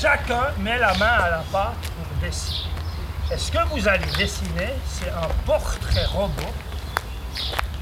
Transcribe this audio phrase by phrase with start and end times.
[0.00, 2.68] Chacun met la main à la pâte pour dessiner.
[3.32, 6.54] Et ce que vous allez dessiner, c'est un portrait robot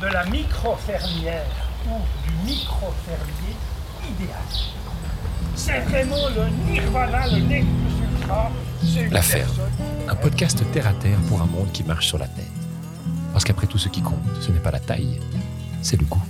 [0.00, 1.44] de la micro-fermière
[1.86, 3.56] ou du micro-fermier
[4.08, 4.38] idéal.
[5.54, 9.52] C'est vraiment le nirvana, le une La ferme.
[10.08, 12.44] Un podcast terre à terre pour un monde qui marche sur la tête.
[13.34, 15.20] Parce qu'après tout, ce qui compte, ce n'est pas la taille,
[15.82, 16.22] c'est le goût.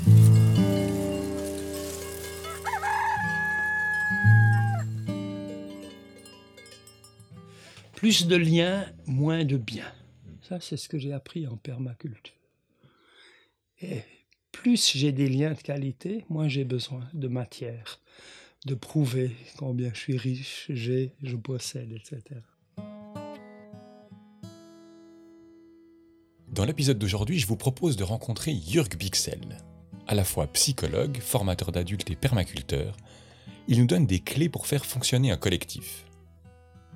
[8.06, 9.92] Plus de liens, moins de biens.
[10.40, 12.36] Ça, c'est ce que j'ai appris en permaculture.
[13.82, 14.02] Et
[14.52, 17.98] plus j'ai des liens de qualité, moins j'ai besoin de matière,
[18.64, 22.22] de prouver combien je suis riche, j'ai, je possède, etc.
[26.46, 29.58] Dans l'épisode d'aujourd'hui, je vous propose de rencontrer Jörg Bixel.
[30.06, 32.96] À la fois psychologue, formateur d'adultes et permaculteur,
[33.66, 36.05] il nous donne des clés pour faire fonctionner un collectif.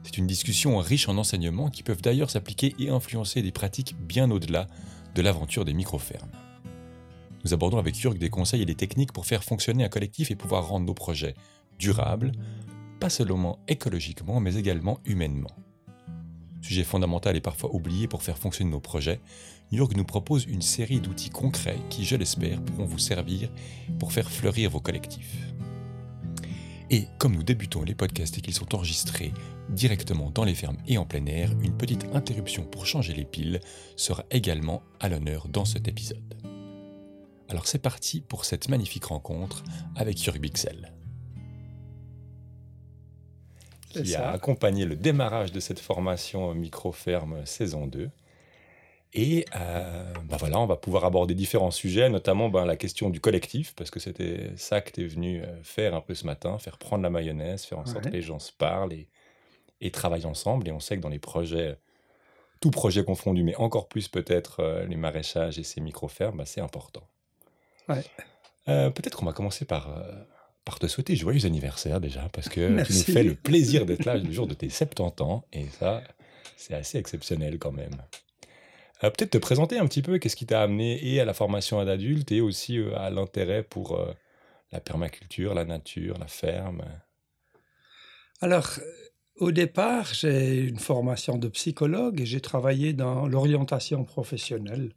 [0.03, 4.31] C'est une discussion riche en enseignements qui peuvent d'ailleurs s'appliquer et influencer des pratiques bien
[4.31, 4.67] au-delà
[5.15, 6.31] de l'aventure des micro-fermes.
[7.45, 10.37] Nous abordons avec Jörg des conseils et des techniques pour faire fonctionner un collectif et
[10.37, 11.35] pouvoir rendre nos projets
[11.79, 12.33] durables,
[12.99, 15.51] pas seulement écologiquement, mais également humainement.
[16.61, 19.21] Sujet fondamental et parfois oublié pour faire fonctionner nos projets,
[19.73, 23.51] Jörg nous propose une série d'outils concrets qui, je l'espère, pourront vous servir
[23.99, 25.37] pour faire fleurir vos collectifs.
[26.93, 29.33] Et comme nous débutons les podcasts et qu'ils sont enregistrés
[29.69, 33.61] directement dans les fermes et en plein air, une petite interruption pour changer les piles
[33.95, 36.35] sera également à l'honneur dans cet épisode.
[37.49, 39.63] Alors c'est parti pour cette magnifique rencontre
[39.95, 40.93] avec Jörg Bixel.
[43.91, 44.31] Qui ça.
[44.31, 48.11] a accompagné le démarrage de cette formation micro-ferme saison 2.
[49.13, 53.21] Et euh, bah voilà, on va pouvoir aborder différents sujets, notamment ben, la question du
[53.21, 56.59] collectif, parce que c'était ça que tu es venu euh, faire un peu ce matin,
[56.59, 58.11] faire prendre la mayonnaise, faire en sorte Ouais.
[58.11, 59.09] que les gens se parlent et,
[59.81, 60.69] et travaillent ensemble.
[60.69, 61.77] Et on sait que dans les projets,
[62.61, 66.61] tout projet confondu, mais encore plus peut-être euh, les maraîchages et ces micro-fermes, bah, c'est
[66.61, 67.03] important.
[67.89, 68.05] Ouais.
[68.69, 70.13] Euh, peut-être qu'on va commencer par, euh,
[70.65, 74.17] par te souhaiter joyeux anniversaire déjà, parce que tu nous fais le plaisir d'être là
[74.17, 76.03] le jour de tes 70 ans, et ça,
[76.57, 77.97] c'est assez exceptionnel quand même.
[79.03, 81.85] Euh, Peut-être te présenter un petit peu, qu'est-ce qui t'a amené et à la formation
[81.85, 84.13] d'adulte et aussi euh, à l'intérêt pour euh,
[84.73, 86.83] la permaculture, la nature, la ferme.
[88.41, 88.79] Alors,
[89.37, 94.93] au départ, j'ai une formation de psychologue et j'ai travaillé dans l'orientation professionnelle,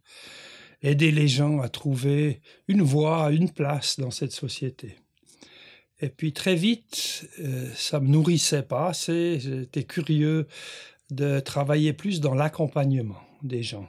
[0.82, 4.96] aider les gens à trouver une voie, une place dans cette société.
[6.00, 9.38] Et puis très vite, euh, ça me nourrissait pas assez.
[9.40, 10.46] J'étais curieux
[11.10, 13.88] de travailler plus dans l'accompagnement des gens.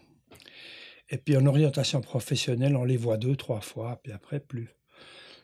[1.09, 4.69] Et puis en orientation professionnelle, on les voit deux, trois fois, puis après plus.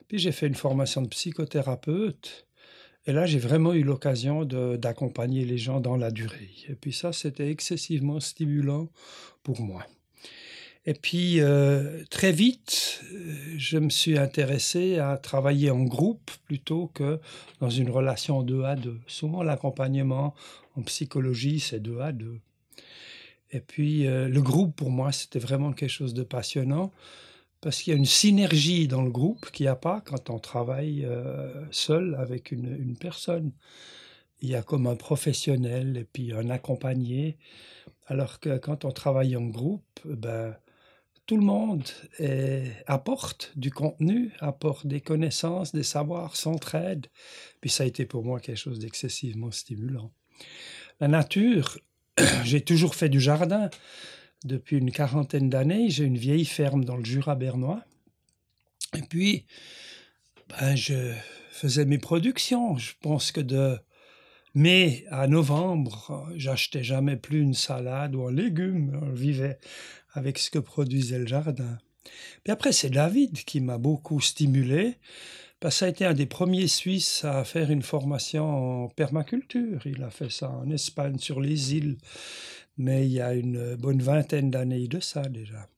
[0.07, 2.47] Puis j'ai fait une formation de psychothérapeute.
[3.05, 6.51] Et là, j'ai vraiment eu l'occasion d'accompagner les gens dans la durée.
[6.67, 8.89] Et puis ça, c'était excessivement stimulant
[9.43, 9.85] pour moi.
[10.85, 16.87] Et puis, euh, très vite, euh, je me suis intéressé à travailler en groupe plutôt
[16.87, 17.19] que
[17.59, 18.99] dans une relation deux à deux.
[19.05, 20.33] Souvent, l'accompagnement
[20.75, 22.39] en psychologie, c'est deux à deux.
[23.51, 26.91] Et puis, euh, le groupe, pour moi, c'était vraiment quelque chose de passionnant
[27.59, 30.39] parce qu'il y a une synergie dans le groupe qu'il n'y a pas quand on
[30.39, 33.51] travaille euh, seul avec une, personne.
[34.41, 37.37] Il y a comme un professionnel et puis un accompagné.
[38.07, 40.55] Alors que quand on travaille en groupe, ben,
[41.27, 41.83] tout le monde
[42.87, 47.07] apporte du contenu, apporte des connaissances, des savoirs, s'entraide.
[47.61, 50.11] Puis ça a été pour moi quelque chose d'excessivement stimulant.
[50.99, 51.77] La nature,
[52.43, 53.69] j'ai toujours fait du jardin.
[54.43, 57.83] Depuis une quarantaine d'années, j'ai une vieille ferme dans le Jura bernois.
[58.97, 59.45] Et puis,
[60.49, 61.13] ben, je
[61.51, 62.77] faisais mes productions.
[62.77, 63.77] Je pense que de
[64.55, 68.99] mai à novembre, j'achetais jamais plus une salade ou un légume.
[69.01, 69.59] On vivait
[70.13, 71.77] avec ce que produisait le jardin.
[72.43, 74.97] Puis après, c'est David qui m'a beaucoup stimulé.
[75.61, 79.79] Parce que ça a été un des premiers Suisses à faire une formation en permaculture.
[79.85, 81.97] Il a fait ça en Espagne, sur les îles,
[82.77, 85.69] mais il y a une bonne vingtaine d'années de ça déjà.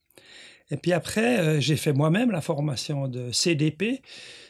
[0.70, 4.00] Et puis après, euh, j'ai fait moi-même la formation de CDP,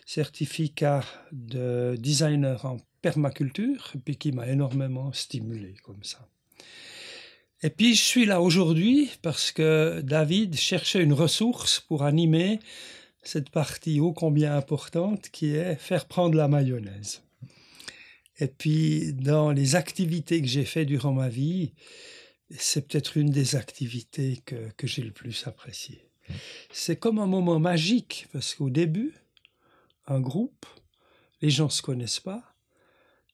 [0.06, 1.02] certificat
[1.32, 6.28] de designer en permaculture, et puis qui m'a énormément stimulé comme ça.
[7.64, 12.60] Et puis je suis là aujourd'hui parce que David cherchait une ressource pour animer
[13.24, 17.22] cette partie ô combien importante qui est faire prendre la mayonnaise.
[18.38, 21.72] Et puis dans les activités que j'ai faites durant ma vie,
[22.50, 26.08] c'est peut-être une des activités que, que j'ai le plus appréciées.
[26.72, 29.14] C'est comme un moment magique parce qu'au début,
[30.06, 30.66] un groupe,
[31.42, 32.53] les gens ne se connaissent pas,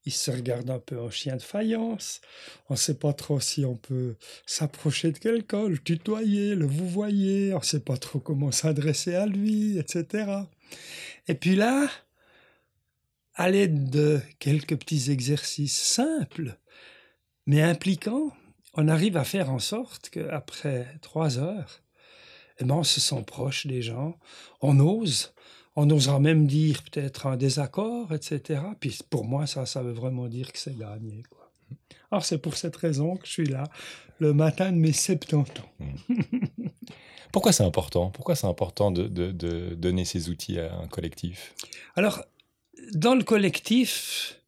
[0.07, 2.21] il se regarde un peu en chien de faïence.
[2.69, 4.17] On ne sait pas trop si on peut
[4.47, 7.03] s'approcher de quelqu'un, le tutoyer, le vous.
[7.03, 10.33] On ne sait pas trop comment s'adresser à lui, etc.
[11.29, 11.89] Et puis là,
[13.35, 16.57] à l'aide de quelques petits exercices simples,
[17.47, 18.33] mais impliquants,
[18.75, 21.83] on arrive à faire en sorte qu'après trois heures,
[22.59, 24.19] eh ben, on se sent proche des gens,
[24.61, 25.35] on ose,
[25.81, 28.61] on osera même dire peut-être un désaccord, etc.
[28.79, 31.23] Puis pour moi, ça, ça veut vraiment dire que c'est gagné.
[31.31, 31.51] Quoi.
[32.11, 33.65] Alors c'est pour cette raison que je suis là
[34.19, 35.47] le matin de mes 70 ans.
[37.33, 38.11] Pourquoi c'est important?
[38.11, 39.07] Pourquoi c'est important de,
[39.75, 41.55] donner ces outils à un collectif?
[41.97, 42.25] Alors,
[42.93, 44.41] dans le collectif,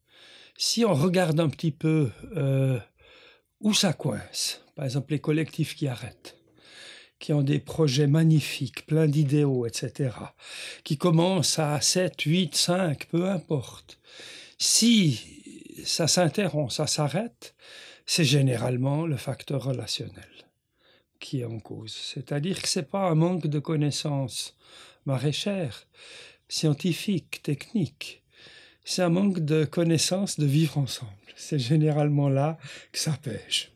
[0.57, 2.77] si on regarde un petit peu euh,
[3.61, 6.37] où ça coince, par exemple les collectifs qui arrêtent,
[7.23, 10.13] qui ont des projets magnifiques, pleins d'idéaux, etc.,
[10.83, 13.97] qui commencent à 7, 8, 5, peu importe.
[14.57, 15.21] Si
[15.85, 17.55] ça s'interrompt, ça s'arrête,
[18.05, 20.33] c'est généralement le facteur relationnel
[21.21, 21.93] qui est en cause.
[21.93, 24.57] C'est-à-dire que ce n'est pas un manque de connaissances
[25.05, 25.87] maraîchères,
[26.49, 28.21] scientifiques, techniques.
[28.83, 31.11] C'est un manque de connaissances de vivre ensemble.
[31.37, 32.57] C'est généralement là
[32.91, 33.72] que ça pêche.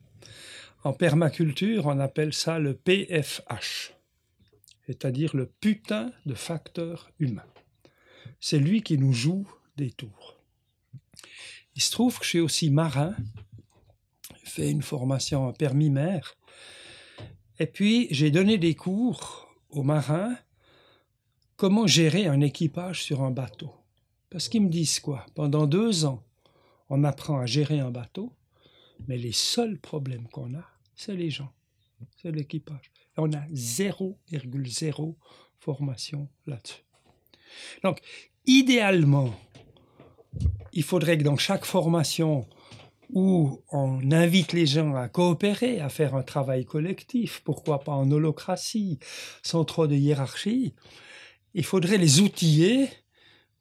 [0.84, 3.94] En permaculture, on appelle ça le PFH,
[4.86, 7.46] c'est-à-dire le putain de facteur humain.
[8.40, 10.38] C'est lui qui nous joue des tours.
[11.76, 13.16] Il se trouve que je suis aussi marin,
[14.44, 16.38] fait une formation en permis mer,
[17.60, 20.38] et puis j'ai donné des cours aux marins
[21.56, 23.74] comment gérer un équipage sur un bateau.
[24.30, 25.26] Parce qu'ils me disent quoi?
[25.36, 26.24] Pendant deux ans,
[26.90, 28.32] on apprend à gérer un bateau,
[29.08, 30.66] mais les seuls problèmes qu'on a,
[30.96, 31.54] c'est les gens,
[32.22, 32.92] c'est l'équipage.
[33.18, 35.16] On a 0,0
[35.60, 36.84] formation là-dessus.
[37.84, 38.00] Donc,
[38.46, 39.34] idéalement,
[40.74, 42.48] il faudrait que dans chaque formation
[43.10, 48.12] où on invite les gens à coopérer, à faire un travail collectif, pourquoi pas en
[48.12, 49.00] holocratie,
[49.44, 50.74] sans trop de hiérarchie,
[51.54, 52.90] il faudrait les outiller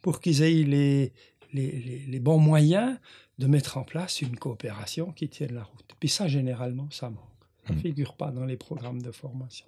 [0.03, 1.13] pour qu'ils aient les,
[1.53, 2.99] les, les, bons moyens
[3.39, 5.95] de mettre en place une coopération qui tienne la route.
[6.01, 7.23] Puis ça, généralement, ça manque.
[7.67, 7.83] Ça ne hmm.
[7.83, 9.67] figure pas dans les programmes de formation.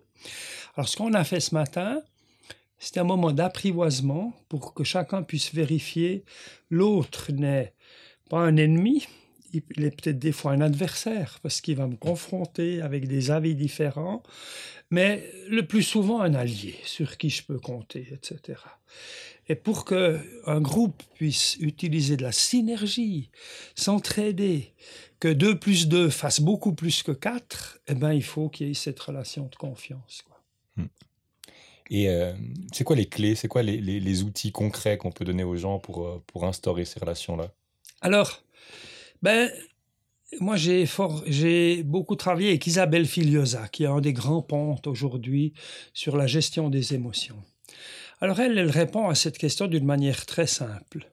[0.77, 2.03] Alors, ce qu'on a fait ce matin,
[2.79, 6.25] c'était un moment d'apprivoisement pour que chacun puisse vérifier
[6.71, 7.75] l'autre n'est
[8.31, 9.07] pas un ennemi,
[9.53, 13.55] il est peut-être des fois un adversaire parce qu'il va me confronter avec des avis
[13.55, 14.23] différents,
[14.91, 18.61] mais le plus souvent un allié sur qui je peux compter, etc.
[19.49, 23.31] Et pour qu'un groupe puisse utiliser de la synergie,
[23.75, 24.75] s'entraider,
[25.21, 28.71] que 2 plus 2 fasse beaucoup plus que 4, eh ben, il faut qu'il y
[28.71, 30.23] ait cette relation de confiance.
[30.27, 30.41] Quoi.
[30.77, 30.89] Hmm.
[31.91, 32.33] Et euh,
[32.73, 35.79] c'est quoi les clés, c'est quoi les, les, outils concrets qu'on peut donner aux gens
[35.79, 37.51] pour, euh, pour instaurer ces relations-là?
[38.03, 38.43] Alors,
[39.23, 39.51] ben,
[40.41, 44.87] moi, j'ai, fort, j'ai beaucoup travaillé avec Isabelle Filiosa, qui est un des grands pontes
[44.87, 45.55] aujourd'hui
[45.95, 47.43] sur la gestion des émotions.
[48.21, 51.09] Alors elle, elle répond à cette question d'une manière très simple.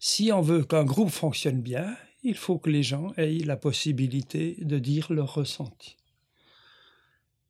[0.00, 4.56] Si on veut qu'un groupe fonctionne bien, il faut que les gens aient la possibilité
[4.60, 5.96] de dire leur ressenti.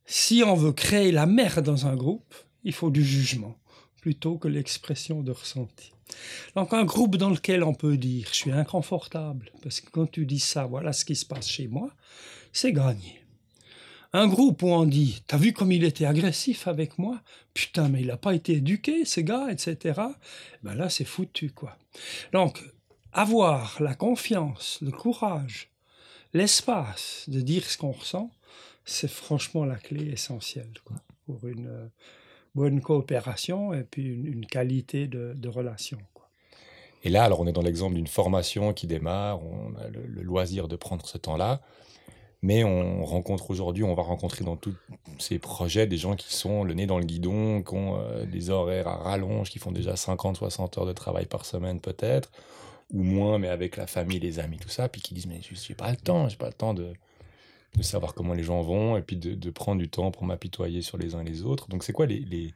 [0.05, 3.57] Si on veut créer la merde dans un groupe, il faut du jugement
[4.01, 5.93] plutôt que l'expression de ressenti.
[6.55, 10.25] Donc un groupe dans lequel on peut dire je suis inconfortable, parce que quand tu
[10.25, 11.89] dis ça, voilà ce qui se passe chez moi,
[12.51, 13.22] c'est gagné.
[14.15, 17.19] Un groupe où on dit T'as vu comme il était agressif avec moi?
[17.55, 19.99] Putain, mais il n'a pas été éduqué, ce gars, etc.
[20.61, 21.75] Ben là, c'est foutu, quoi.
[22.31, 22.63] Donc,
[23.11, 25.71] avoir la confiance, le courage,
[26.33, 28.29] l'espace de dire ce qu'on ressent,
[28.85, 30.73] c'est franchement la clé essentielle
[31.25, 31.87] pour une euh,
[32.53, 35.97] bonne coopération et puis une, qualité de, relation.
[37.03, 40.67] Et là, alors on est dans l'exemple d'une formation qui démarre, on a le loisir
[40.67, 41.61] de prendre ce temps-là.
[42.43, 44.75] Mais on rencontre aujourd'hui, on va rencontrer dans tous
[45.17, 48.49] ces projets des gens qui sont le nez dans le guidon, qui ont euh, des
[48.49, 52.33] horaires à rallonge, qui font déjà 50, 60 heures de travail par semaine peut-être,
[52.91, 55.53] ou moins, mais avec la famille, les amis, tout ça, puis qui disent, mais je
[55.53, 56.91] n'ai pas le temps, j'ai pas le temps de,
[57.77, 60.81] de savoir comment les gens vont, et puis de, de prendre du temps pour m'apitoyer
[60.81, 61.69] sur les uns et les autres.
[61.69, 62.19] Donc c'est quoi les...
[62.19, 62.53] les...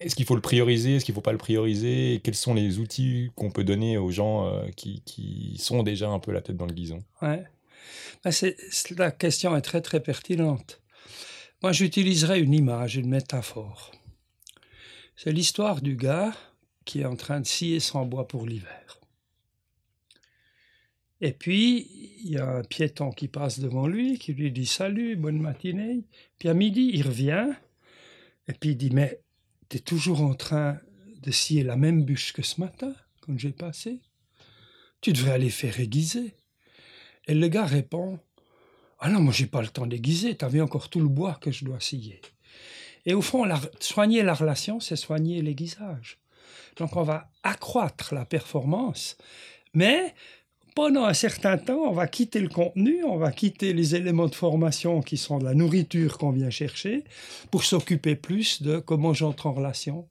[0.00, 2.80] Est-ce qu'il faut le prioriser Est-ce qu'il ne faut pas le prioriser Quels sont les
[2.80, 6.56] outils qu'on peut donner aux gens euh, qui, qui, sont déjà un peu la tête
[6.56, 7.44] dans le guison ouais.
[8.24, 8.30] Ah,
[8.96, 10.80] la question est très très pertinente.
[11.62, 13.92] Moi, j'utiliserai une image, une métaphore.
[15.16, 16.34] C'est l'histoire du gars
[16.84, 19.00] qui est en train de scier son bois pour l'hiver.
[21.20, 25.16] Et puis, il y a un piéton qui passe devant lui, qui lui dit salut,
[25.16, 26.04] bonne matinée.
[26.38, 27.48] Puis à midi, il revient,
[28.48, 29.22] et puis il dit, mais
[29.70, 30.78] tu es toujours en train
[31.22, 34.00] de scier la même bûche que ce matin, quand j'ai passé
[35.00, 36.34] tu devrais aller faire aiguiser.
[37.26, 38.18] Et le gars répond,
[39.00, 41.64] ah non, moi j'ai pas le temps d'aiguiser, t'avais encore tout le bois que je
[41.64, 42.20] dois scier.
[43.04, 43.44] Et au fond,
[43.80, 46.18] soigner la relation, c'est soigner l'aiguisage.
[46.76, 49.16] Donc on va accroître la performance,
[49.74, 50.14] mais
[50.74, 54.34] pendant un certain temps, on va quitter le contenu, on va quitter les éléments de
[54.34, 57.04] formation qui sont de la nourriture qu'on vient chercher
[57.50, 60.06] pour s'occuper plus de comment j'entre en relation,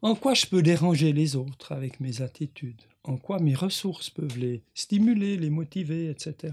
[0.00, 4.38] en quoi je peux déranger les autres avec mes attitudes, en quoi mes ressources peuvent
[4.38, 6.52] les stimuler, les motiver, etc.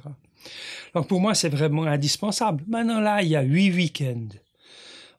[0.94, 2.64] Donc pour moi, c'est vraiment indispensable.
[2.68, 4.30] Maintenant, là, il y a huit week-ends.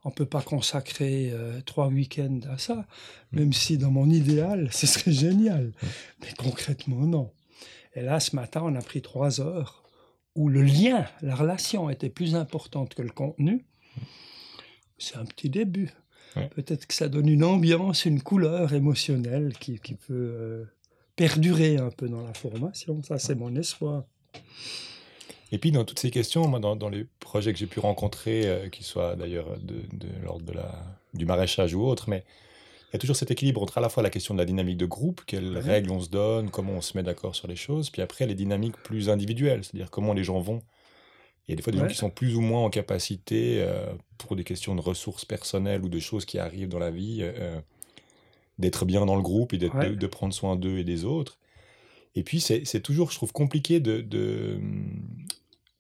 [0.04, 2.86] On ne peut pas consacrer euh, trois week-ends à ça,
[3.32, 5.72] même si dans mon idéal, ce serait génial.
[6.22, 7.30] Mais concrètement, non.
[7.94, 9.82] Et là, ce matin, on a pris trois heures
[10.34, 13.64] où le lien, la relation était plus importante que le contenu.
[14.98, 15.90] C'est un petit début.
[16.54, 20.64] Peut-être que ça donne une ambiance, une couleur émotionnelle qui, peut euh,
[21.16, 23.02] perdurer un peu dans la formation.
[23.02, 24.04] Ça, c'est mon espoir.
[25.52, 28.68] Et puis, dans toutes ces questions, moi, dans, les projets que j'ai pu rencontrer, euh,
[28.68, 29.76] qui soient d'ailleurs de,
[30.22, 30.72] l'ordre de la,
[31.14, 32.24] du maraîchage ou autre, mais
[32.90, 34.76] il y a toujours cet équilibre entre à la fois la question de la dynamique
[34.76, 37.90] de groupe, quelles règles on se donne, comment on se met d'accord sur les choses,
[37.90, 40.62] puis après les dynamiques plus individuelles, c'est-à-dire comment les gens vont.
[41.46, 43.92] Il y a des fois des gens qui sont plus ou moins en capacité, euh,
[44.18, 47.60] pour des questions de ressources personnelles ou de choses qui arrivent dans la vie, euh,
[48.58, 51.38] d'être bien dans le groupe et de, de, prendre soin d'eux et des autres.
[52.14, 54.58] Et puis, c'est toujours, je trouve, compliqué de, de,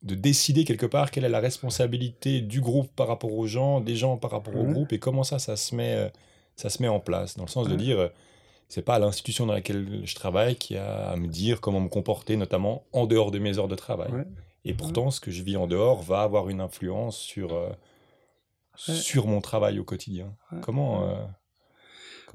[0.02, 3.96] de, décider quelque part quelle est la responsabilité du groupe par rapport aux gens, des
[3.96, 6.08] gens par rapport au groupe, et comment ça, ça se met, euh,
[6.56, 7.36] ça se met en place.
[7.36, 8.08] Dans le sens de dire, euh,
[8.68, 12.36] c'est pas l'institution dans laquelle je travaille qui a à me dire comment me comporter,
[12.36, 14.10] notamment en dehors de mes heures de travail.
[14.66, 17.70] Et pourtant, ce que je vis en dehors va avoir une influence sur, euh,
[18.74, 20.34] sur mon travail au quotidien.
[20.60, 21.08] Comment,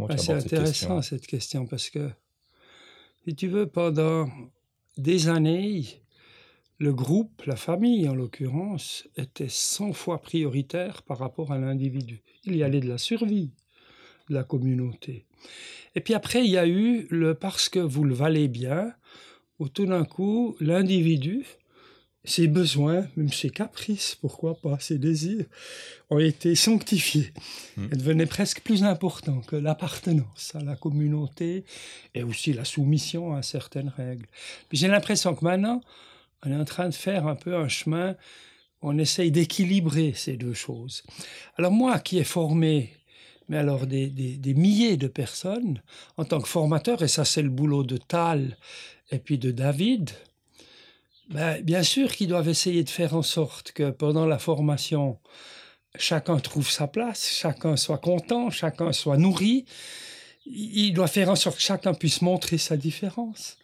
[0.08, 2.10] comment tu C'est intéressant cette question parce que
[3.25, 4.29] si tu veux, pendant
[4.98, 5.86] des années,
[6.79, 12.22] le groupe, la famille en l'occurrence, était 100 fois prioritaire par rapport à l'individu.
[12.46, 13.51] Il y allait de la survie
[14.29, 15.25] de la communauté.
[15.93, 18.93] Et puis après, il y a eu le parce que vous le valez bien,
[19.60, 21.46] où tout d'un coup, l'individu
[22.24, 25.46] ses besoins, même ses caprices, pourquoi pas, ses désirs,
[26.10, 27.32] ont été sanctifiés
[27.78, 27.86] mmh.
[27.86, 31.66] et devenaient presque plus importants que l'appartenance à la communauté
[32.13, 34.28] et aussi la soumission à certaines règles.
[34.72, 35.82] j'ai l'impression que maintenant,
[36.44, 38.12] on est en train de faire un peu un chemin
[38.82, 41.04] où on essaye d'équilibrer ces deux choses.
[41.58, 42.94] Alors moi qui ai formé
[43.50, 45.82] mais alors des, des, milliers de personnes
[46.16, 48.58] en tant que formateur, et ça c'est le boulot de Tal
[49.12, 50.12] et puis de David,
[51.30, 55.20] ben, bien sûr qu'ils doivent essayer de faire en sorte que pendant la formation,
[55.96, 59.66] chacun trouve sa place, chacun soit content, chacun soit nourri.
[60.46, 63.58] Il doit faire en sorte que chacun puisse montrer sa différence.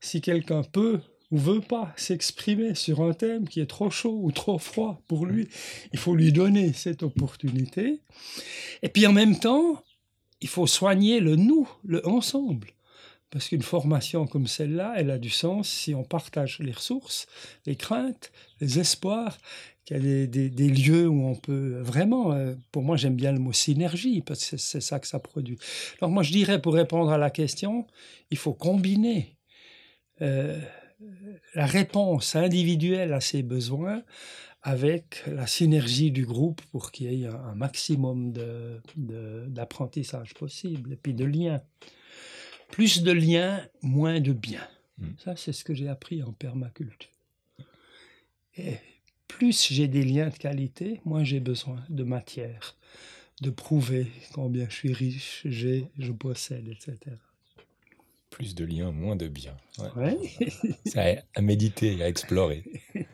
[0.00, 4.30] Si quelqu'un peut ou veut pas s'exprimer sur un thème qui est trop chaud ou
[4.30, 5.48] trop froid pour lui,
[5.92, 8.00] il faut lui donner cette opportunité.
[8.82, 9.82] Et puis en même temps,
[10.40, 12.73] il faut soigner le nous, le ensemble.
[13.34, 17.26] Parce qu'une formation comme celle-là, elle a du sens si on partage les ressources,
[17.66, 19.36] les craintes, les espoirs,
[19.84, 23.40] qu'il y a des, lieux où on peut vraiment, euh, pour moi j'aime bien le
[23.40, 25.58] mot synergie, parce que c'est ça que ça produit.
[26.00, 27.88] Alors moi je dirais, pour répondre à la question,
[28.30, 29.36] il faut combiner
[30.22, 30.60] euh,
[31.56, 34.04] la réponse individuelle à ces besoins
[34.62, 38.32] avec la synergie du groupe pour qu'il y ait un, maximum
[39.48, 41.60] d'apprentissage possible et puis de liens.
[42.74, 44.66] Plus de liens, moins de biens.
[44.98, 45.12] Hmm.
[45.22, 47.08] Ça, c'est ce que j'ai appris en permaculture.
[48.56, 48.78] Et
[49.28, 52.76] plus j'ai des liens de qualité, moins j'ai besoin de matière,
[53.42, 56.98] de prouver combien je suis riche, j'ai, je possède, etc.
[58.30, 59.56] Plus de liens, moins de biens.
[59.94, 60.18] Ouais.
[60.84, 62.64] C'est à méditer, à explorer.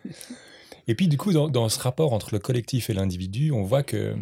[0.88, 4.17] Et puis, du coup, dans, ce rapport entre le collectif et l'individu, on voit que,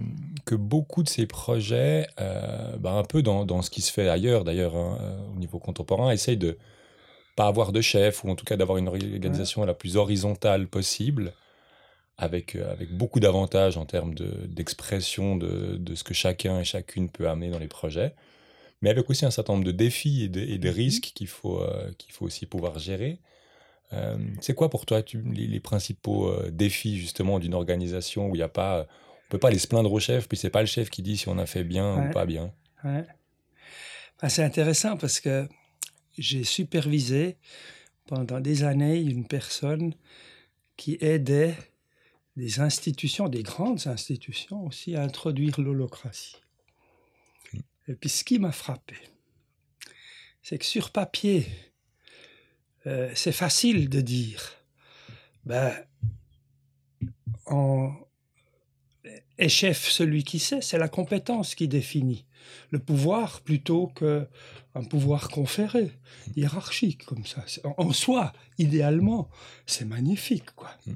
[0.49, 4.09] que beaucoup de ces projets, euh, bah, un peu dans, dans, ce qui se fait
[4.09, 6.57] ailleurs, d'ailleurs, hein, euh, au niveau contemporain, essayent de
[7.37, 11.35] pas avoir de chef, ou en tout cas d'avoir une organisation la plus horizontale possible,
[12.17, 17.11] avec, euh, avec beaucoup d'avantages en termes d'expression de, de, ce que chacun et chacune
[17.11, 18.15] peut amener dans les projets,
[18.81, 20.73] mais avec aussi un certain nombre de défis et de, et de mm-hmm.
[20.73, 21.63] risques qu'il faut,
[21.99, 23.21] qu'il faut aussi pouvoir gérer.
[23.93, 25.03] Euh, c'est quoi pour toi
[25.35, 28.87] les, principaux euh, défis justement d'une organisation où il n'y a pas,
[29.29, 31.19] on peut pas aller se plaindre au chef, puis c'est pas le chef qui dit
[31.19, 32.51] si on a fait bien ou pas bien.
[32.83, 33.05] Ouais.
[34.23, 35.47] Bah, c'est intéressant parce que
[36.17, 37.37] j'ai supervisé
[38.07, 39.95] pendant des années une personne
[40.79, 41.57] qui aidait
[42.37, 46.37] des institutions, des grandes institutions aussi, à introduire l'holocratie.
[47.87, 48.97] Et puis ce qui m'a frappé,
[50.43, 51.47] c'est que sur papier,
[52.87, 54.55] euh, c'est facile de dire,
[55.45, 55.75] ben,
[57.45, 57.93] en,
[59.39, 62.25] est chef celui qui sait, c'est la compétence qui définit
[62.71, 65.91] le pouvoir plutôt qu'un pouvoir conféré,
[66.37, 67.45] hiérarchique comme ça.
[67.77, 69.29] En soi, idéalement,
[69.67, 70.51] c'est magnifique.
[70.57, 70.71] quoi.
[70.87, 70.93] Mm.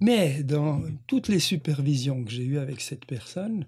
[0.00, 3.66] Mais dans toutes les supervisions que j'ai eues avec cette personne,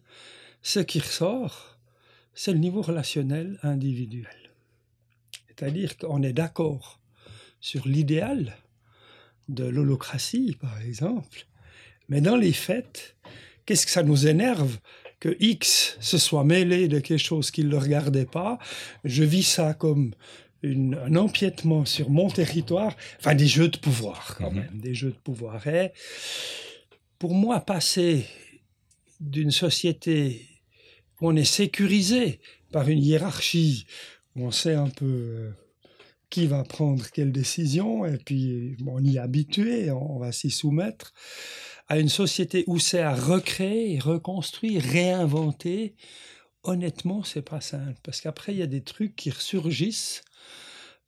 [0.63, 1.79] ce qui ressort,
[2.35, 4.27] c'est le niveau relationnel individuel.
[5.49, 7.01] C'est-à-dire qu'on est d'accord
[7.61, 8.57] sur l'idéal
[9.49, 11.47] de l'holocratie, par exemple,
[12.09, 13.17] mais dans les faits,
[13.67, 14.79] qu'est-ce que ça nous énerve
[15.21, 18.59] que X se soit mêlé de quelque chose qui ne regardait pas
[19.05, 20.15] Je vis ça comme
[20.65, 24.61] un empiètement sur mon territoire, enfin des jeux de pouvoir quand mhm.
[24.61, 25.67] même, des jeux de pouvoir.
[25.67, 25.93] Et
[27.19, 28.27] pour moi, passer
[29.21, 30.49] d'une société
[31.21, 32.41] où on est sécurisé
[32.73, 33.87] par une hiérarchie,
[34.35, 35.51] où on sait un peu euh,
[36.31, 41.13] qui va prendre quelle décision, et puis on y est habitué, on va s'y soumettre,
[41.93, 45.95] à une société où c'est à recréer, reconstruire, réinventer,
[46.63, 48.01] honnêtement, c'est pas simple.
[48.03, 50.23] Parce qu'après, il y a des trucs qui ressurgissent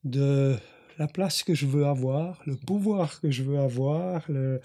[0.04, 0.58] de
[0.98, 4.60] la place que je veux avoir, le pouvoir que je veux avoir, le...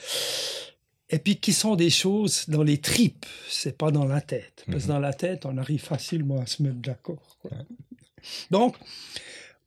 [1.09, 4.65] et puis qui sont des choses dans les tripes, c'est pas dans la tête.
[4.65, 4.95] Parce que mhm.
[4.95, 7.37] dans la tête, on arrive facilement à se mettre d'accord.
[8.51, 8.75] Donc,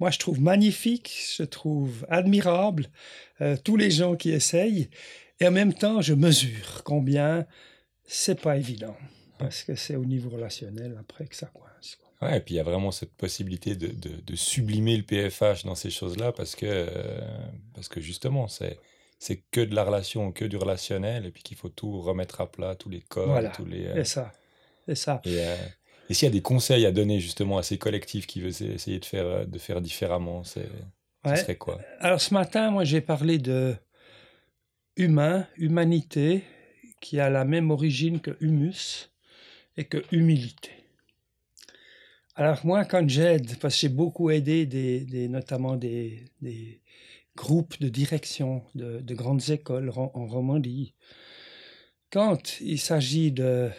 [0.01, 2.91] moi, je trouve magnifique, je trouve admirable
[3.41, 4.91] euh, tous les gens qui essayent.
[5.43, 7.47] Et en même temps, je mesure combien
[8.05, 8.97] c'est pas évident.
[9.39, 11.99] Parce que c'est au niveau relationnel après que ça coince.
[12.21, 15.75] Ouais, et puis il y a vraiment cette possibilité de, de, sublimer le PFH dans
[15.75, 17.21] ces choses-là parce que, euh,
[17.75, 18.79] parce que justement, c'est,
[19.19, 22.49] c'est que de la relation, que du relationnel, et puis qu'il faut tout remettre à
[22.49, 23.87] plat, tous les codes, tous les.
[23.87, 24.33] Euh, c'est ça.
[24.87, 25.21] C'est ça.
[25.25, 25.57] Et, euh,
[26.09, 29.01] et s'il y a des conseils à donner justement à ces collectifs qui veulent essayer
[29.01, 30.69] de faire, de faire différemment, c'est,
[31.27, 31.81] ce serait quoi?
[31.99, 33.75] Alors ce matin, moi j'ai parlé de
[34.97, 36.45] humain, humanité,
[37.01, 39.11] qui a la même origine que humus
[39.77, 40.71] et que humilité.
[42.35, 46.25] Alors moi, quand j'aide, parce que j'ai beaucoup aidé des, notamment des,
[47.37, 50.95] groupes de direction de, grandes écoles en Romandie,
[52.11, 53.71] quand il s'agit de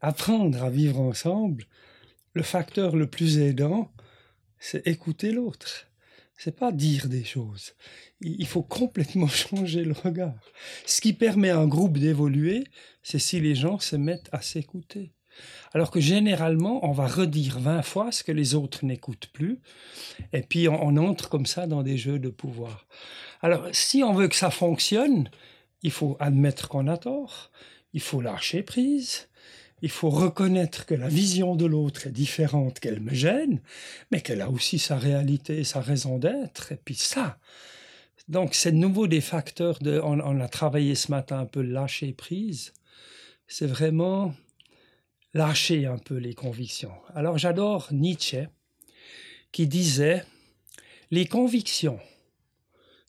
[0.00, 1.66] apprendre à vivre ensemble,
[2.34, 3.92] le facteur le plus aidant,
[4.58, 5.91] c'est écouter l'autre.
[6.44, 7.74] C'est pas dire des choses.
[8.20, 10.50] Il faut complètement changer le regard.
[10.86, 12.64] Ce qui permet à un groupe d'évoluer,
[13.04, 15.12] c'est si les gens se mettent à s'écouter.
[15.72, 19.60] Alors que généralement, on va redire 20 fois ce que les autres n'écoutent plus,
[20.32, 22.88] et puis on, on, entre comme ça dans des jeux de pouvoir.
[23.40, 25.30] Alors, si on veut que ça fonctionne,
[25.84, 27.52] il faut admettre qu'on a tort,
[27.92, 29.28] il faut lâcher prise,
[29.82, 33.60] il faut reconnaître que la vision de l'autre est différente, qu'elle me gêne,
[34.12, 37.38] mais qu'elle a aussi sa réalité, sa raison d'être, et puis ça.
[38.28, 40.00] Donc c'est nouveau des facteurs de...
[40.02, 42.72] On, a travaillé ce matin un peu lâcher prise.
[43.48, 44.34] C'est vraiment
[45.34, 46.94] lâcher un peu les convictions.
[47.14, 48.48] Alors j'adore Nietzsche
[49.50, 50.24] qui disait,
[51.10, 51.98] les convictions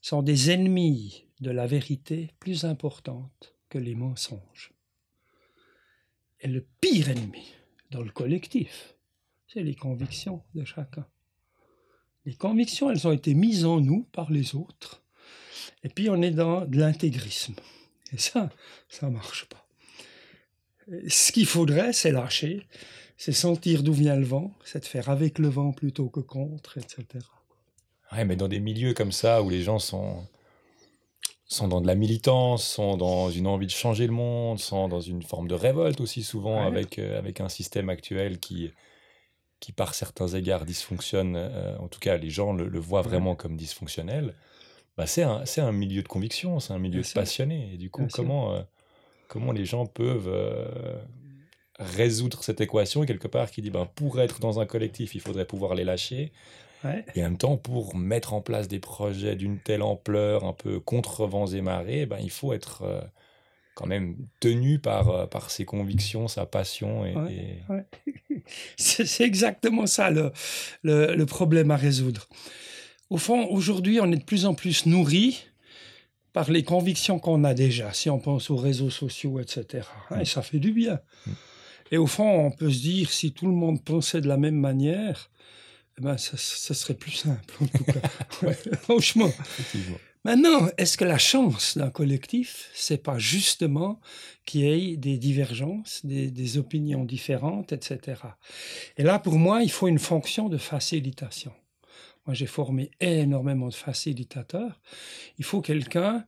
[0.02, 4.73] sont des ennemis de la vérité plus importantes que les mensonges.
[6.44, 7.54] Et le pire ennemi
[7.90, 8.96] dans le collectif,
[9.48, 11.08] c'est les convictions de chacun.
[12.26, 15.02] Les convictions, elles ont été mises en nous par les autres.
[15.84, 17.56] Et puis on est dans de l'intégrisme.
[18.12, 18.50] Et ça,
[18.90, 19.66] ça ne marche pas.
[21.08, 22.68] Ce qu'il faudrait, c'est lâcher,
[23.18, 26.78] c'est sentir d'où vient le vent, c'est de faire avec le vent plutôt que contre,
[26.78, 27.06] etc.
[28.12, 30.28] Ouais, mais dans des milieux comme ça où les gens sont
[31.46, 35.02] sont dans de la militance, sont dans une envie de changer le monde, sont dans
[35.02, 38.72] une forme de révolte aussi souvent avec, euh, avec un système actuel qui,
[39.60, 43.58] qui par certains égards dysfonctionne, euh, en tout cas les gens le, voient vraiment comme
[43.58, 44.36] dysfonctionnel,
[44.98, 47.72] bah c'est un, un, milieu de conviction, c'est un milieu de passionnés.
[47.74, 48.62] Et du coup, comment, euh,
[49.28, 50.32] comment les gens peuvent
[51.80, 55.46] résoudre cette équation quelque part qui dit ben, pour être dans un collectif, il faudrait
[55.46, 56.32] pouvoir les lâcher
[57.16, 60.80] et en même temps, pour mettre en place des projets d'une telle ampleur, un peu
[60.80, 63.02] contre vents et marées, ben, il faut être euh,
[63.76, 67.06] quand même tenu par, euh, par ses convictions, sa passion.
[67.06, 67.60] Et,
[68.78, 70.32] C'est exactement ça le,
[70.84, 72.28] le, problème à résoudre.
[73.10, 75.46] Au fond, aujourd'hui, on est de plus en plus nourri
[76.34, 79.88] par les convictions qu'on a déjà, si on pense aux réseaux sociaux, etc.
[80.10, 81.00] Hein, et ça fait du bien.
[81.26, 81.32] Mm.
[81.92, 84.56] Et au fond, on peut se dire, si tout le monde pensait de la même
[84.56, 85.33] manière, eh
[86.00, 88.52] ben, ça, serait plus simple, en tout cas.
[88.82, 89.32] franchement.
[90.26, 94.00] Maintenant, est-ce que la chance d'un collectif, c'est pas justement
[94.46, 98.22] qu'il y ait des divergences, des, des, opinions différentes, etc.
[98.98, 101.52] Et là, pour moi, il faut une fonction de facilitation.
[102.26, 104.80] Moi, j'ai formé énormément de facilitateurs.
[105.38, 106.26] Il faut quelqu'un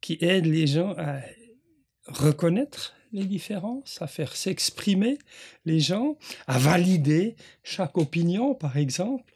[0.00, 1.20] qui aide les gens à
[2.06, 5.18] reconnaître les différences, à faire s'exprimer
[5.64, 6.16] les gens,
[6.46, 9.32] à valider chaque opinion, par exemple,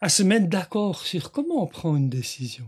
[0.00, 2.66] à se mettre d'accord sur comment on prend une décision.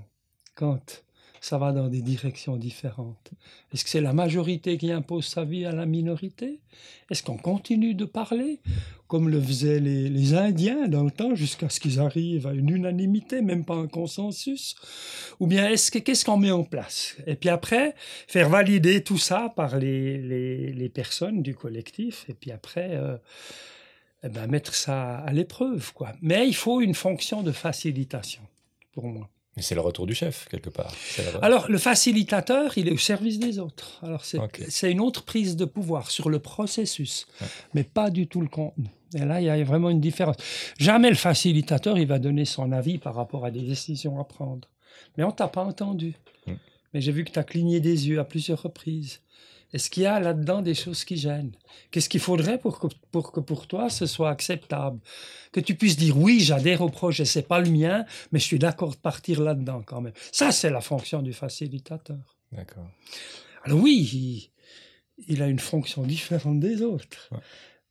[0.55, 1.05] Quand
[1.49, 3.31] ça va dans des directions différentes
[3.73, 6.61] Est-ce que c'est la majorité qui impose sa vie à la minorité?
[7.11, 8.61] Est-ce qu'on continue de parler
[9.07, 13.41] comme le faisaient les, Indiens dans le temps jusqu'à ce qu'ils arrivent à une unanimité,
[13.41, 14.77] même pas un consensus?
[15.41, 17.17] Ou bien est-ce que qu'est-ce qu'on met en place?
[17.27, 17.95] Et puis après,
[18.27, 20.19] faire valider tout ça par les,
[20.73, 22.91] les, personnes du collectif, et puis après...
[22.93, 23.17] Euh,
[24.25, 26.13] eh ben, mettre ça à l'épreuve, quoi.
[26.21, 28.43] Mais il faut une fonction de facilitation,
[28.93, 29.31] pour moi.
[29.59, 30.95] Mais c'est le retour du chef, quelque part.
[31.43, 33.99] Alors, le facilitateur, il est au service des autres.
[34.05, 37.27] Alors, c'est une autre prise de pouvoir sur le processus,
[37.75, 38.87] mais pas du tout le contenu.
[39.17, 40.37] Et là, il y a vraiment une différence.
[40.79, 44.69] Jamais le facilitateur, il va donner son avis par rapport à des décisions à prendre.
[45.17, 46.15] Mais on t'a pas entendu.
[46.47, 46.53] Mm.
[46.95, 49.23] Mais j'ai vu que tu as cligné des yeux à plusieurs reprises.
[49.73, 51.53] Est-ce qu'il y a là-dedans des choses qui gênent?
[51.91, 54.99] Qu'est-ce qu'il faudrait pour que, pour que pour toi ce soit acceptable?
[55.53, 58.59] Que tu puisses dire oui, j'adhère au projet, c'est pas le mien, mais je suis
[58.59, 60.15] d'accord de partir là-dedans quand même.
[60.33, 62.39] Ça, c'est la fonction du facilitateur.
[62.53, 62.89] D'accord.
[63.65, 64.51] Alors oui,
[65.27, 67.31] il, a une fonction différente des autres.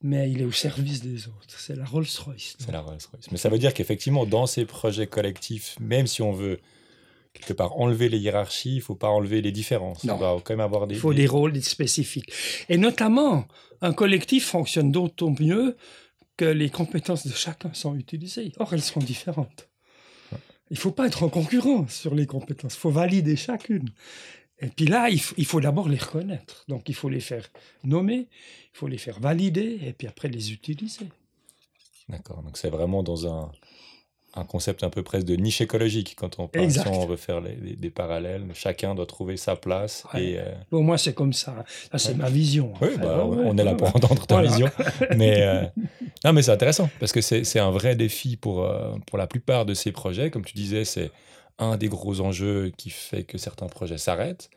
[0.00, 1.58] Mais il est au service des autres.
[1.58, 2.56] C'est la Rolls-Royce.
[2.58, 3.30] C'est la Rolls-Royce.
[3.32, 6.60] Mais ça veut dire qu'effectivement, dans ces projets collectifs, même si on veut
[7.32, 10.04] quelque part enlever les hiérarchies, il ne faut pas enlever les différences.
[10.04, 10.14] Non.
[10.14, 10.96] On va quand même avoir des.
[10.96, 12.32] Il faut des, rôles spécifiques.
[12.68, 13.46] Et notamment,
[13.80, 15.76] un collectif fonctionne d'autant mieux
[16.36, 18.52] que les compétences de chacun sont utilisées.
[18.58, 19.68] Or, elles sont différentes.
[20.70, 22.74] Il ne faut pas être en concurrence sur les compétences.
[22.74, 23.90] Il faut valider chacune.
[24.60, 26.64] Et puis là, il faut d'abord les reconnaître.
[26.68, 27.48] Donc, il faut les faire
[27.84, 28.28] nommer,
[28.74, 31.06] il faut les faire valider, et puis après les utiliser.
[32.08, 32.42] D'accord.
[32.42, 33.52] Donc, c'est vraiment dans un,
[34.34, 37.40] un concept un peu presque de niche écologique quand on parle, si on veut faire
[37.42, 38.44] des parallèles.
[38.54, 40.04] Chacun doit trouver sa place.
[40.14, 41.64] Et, euh, Pour moi, c'est comme ça.
[41.96, 42.72] c'est ma vision.
[42.80, 44.68] Oui, bah, on est là pour entendre ta vision.
[45.16, 45.62] Mais, euh,
[46.24, 49.64] non, mais c'est intéressant parce que c'est un vrai défi pour, euh, pour la plupart
[49.64, 50.30] de ces projets.
[50.30, 51.10] Comme tu disais, c'est
[51.58, 54.50] un des gros enjeux qui fait que certains projets s'arrêtent,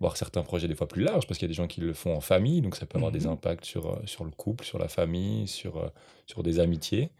[0.00, 1.92] voire certains projets des fois plus larges, parce qu'il y a des gens qui le
[1.92, 3.32] font en famille, donc ça peut avoir des mhm.
[3.32, 5.90] impacts sur, sur le couple, sur la famille, sur,
[6.26, 7.10] sur des amitiés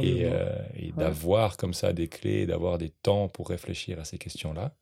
[0.00, 4.18] et, euh, et d'avoir comme ça des clés, d'avoir des temps pour réfléchir à ces
[4.18, 4.74] questions-là.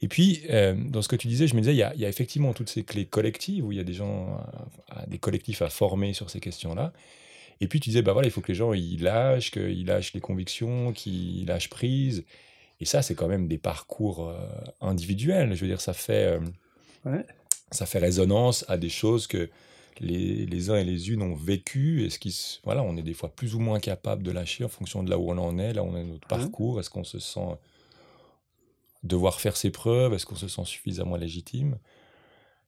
[0.00, 2.00] Et puis, euh, dans ce que tu disais, je me disais, il y, a, il
[2.00, 4.40] y, a, effectivement toutes ces clés collectives où il y a des gens,
[5.08, 6.92] des collectifs à former sur ces questions-là.
[7.60, 10.12] Et puis tu disais, bah voilà, il faut que les gens ils lâchent, qu'ils lâchent
[10.14, 12.24] les convictions, qu'ils lâchent prise.
[12.80, 14.38] Et ça, c'est quand même des parcours euh,
[14.80, 15.52] individuels.
[15.54, 16.38] Je veux dire, ça fait,
[17.72, 19.50] ça fait résonance à des choses que
[20.00, 23.54] les, uns et les unes ont vécu Est-ce qu'on voilà, on est des fois plus
[23.54, 25.86] ou moins capable de lâcher en fonction de là où on en est, là où
[25.86, 26.80] on est notre parcours.
[26.80, 27.58] Est-ce qu'on se sent
[29.02, 30.14] devoir faire ses preuves?
[30.14, 31.78] Est-ce qu'on se sent suffisamment légitime?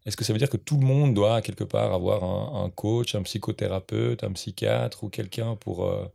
[0.06, 3.14] Est-ce que ça veut dire que tout le monde doit quelque part avoir un, coach,
[3.14, 6.06] un psychothérapeute, un psychiatre ou quelqu'un pour, euh,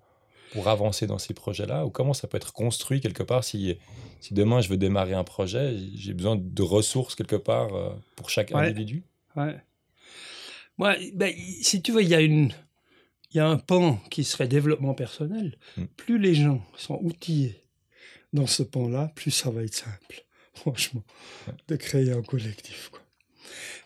[0.53, 1.85] pour avancer dans ces projets-là?
[1.85, 3.77] Ou comment ça peut être construit quelque part si,
[4.21, 8.31] si demain je veux démarrer un projet, j'ai besoin de ressources quelque part euh, pour
[8.31, 9.03] chaque individu?
[9.35, 9.55] Ouais.
[10.77, 12.51] Moi, ben, si tu veux, il y a une,
[13.31, 15.57] il y a un pan qui serait développement personnel.
[15.77, 15.85] Hmm.
[15.95, 17.61] Plus les gens sont outillés
[18.33, 21.03] dans ce pan-là, plus ça va être simple, franchement,
[21.67, 22.89] de créer un collectif.
[22.91, 23.01] Quoi.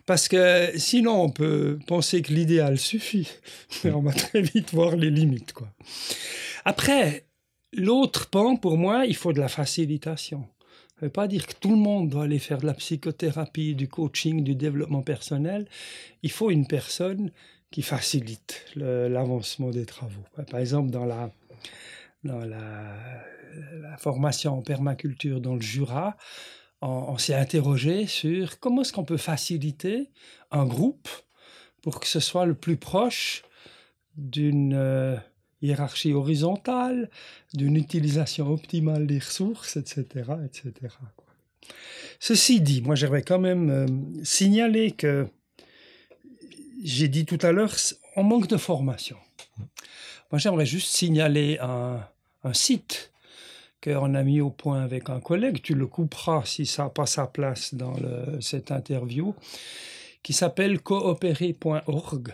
[0.06, 3.30] Parce que sinon, on peut penser que l'idéal suffit,
[3.84, 5.54] mais on va très vite voir les limites.
[5.54, 5.72] Quoi.
[6.66, 7.26] Après,
[7.74, 10.48] l'autre pan, pour moi, il faut de la facilitation.
[11.00, 13.74] Ça ne veut pas dire que tout le monde doit aller faire de la psychothérapie,
[13.74, 15.66] du coaching, du développement personnel.
[16.24, 17.32] Il faut une personne
[17.72, 20.26] qui facilite l'avancement des travaux.
[20.52, 21.32] Par exemple, dans la,
[22.26, 22.98] dans la,
[23.98, 26.18] formation en permaculture dans le Jura,
[26.82, 30.10] on, s'est interrogé sur comment est-ce qu'on peut faciliter
[30.52, 31.08] un groupe
[31.82, 33.44] pour que ce soit le plus proche
[34.18, 35.16] d'une euh,
[35.62, 37.10] hiérarchie horizontale,
[37.54, 40.06] d'une utilisation optimale des ressources, etc.
[40.46, 40.94] etc.
[42.20, 43.88] Ceci dit, moi j'aimerais quand même euh,
[44.24, 45.28] signaler que
[46.84, 47.76] j'ai dit tout à l'heure,
[48.16, 49.18] on manque de formation.
[50.32, 52.00] Moi j'aimerais juste signaler un,
[52.44, 53.12] un site
[53.84, 57.06] qu'on a mis au point avec un collègue, tu le couperas si ça n'a pas
[57.06, 57.96] sa place dans
[58.42, 59.36] cette interview,
[60.22, 62.34] qui s'appelle coopérer.org,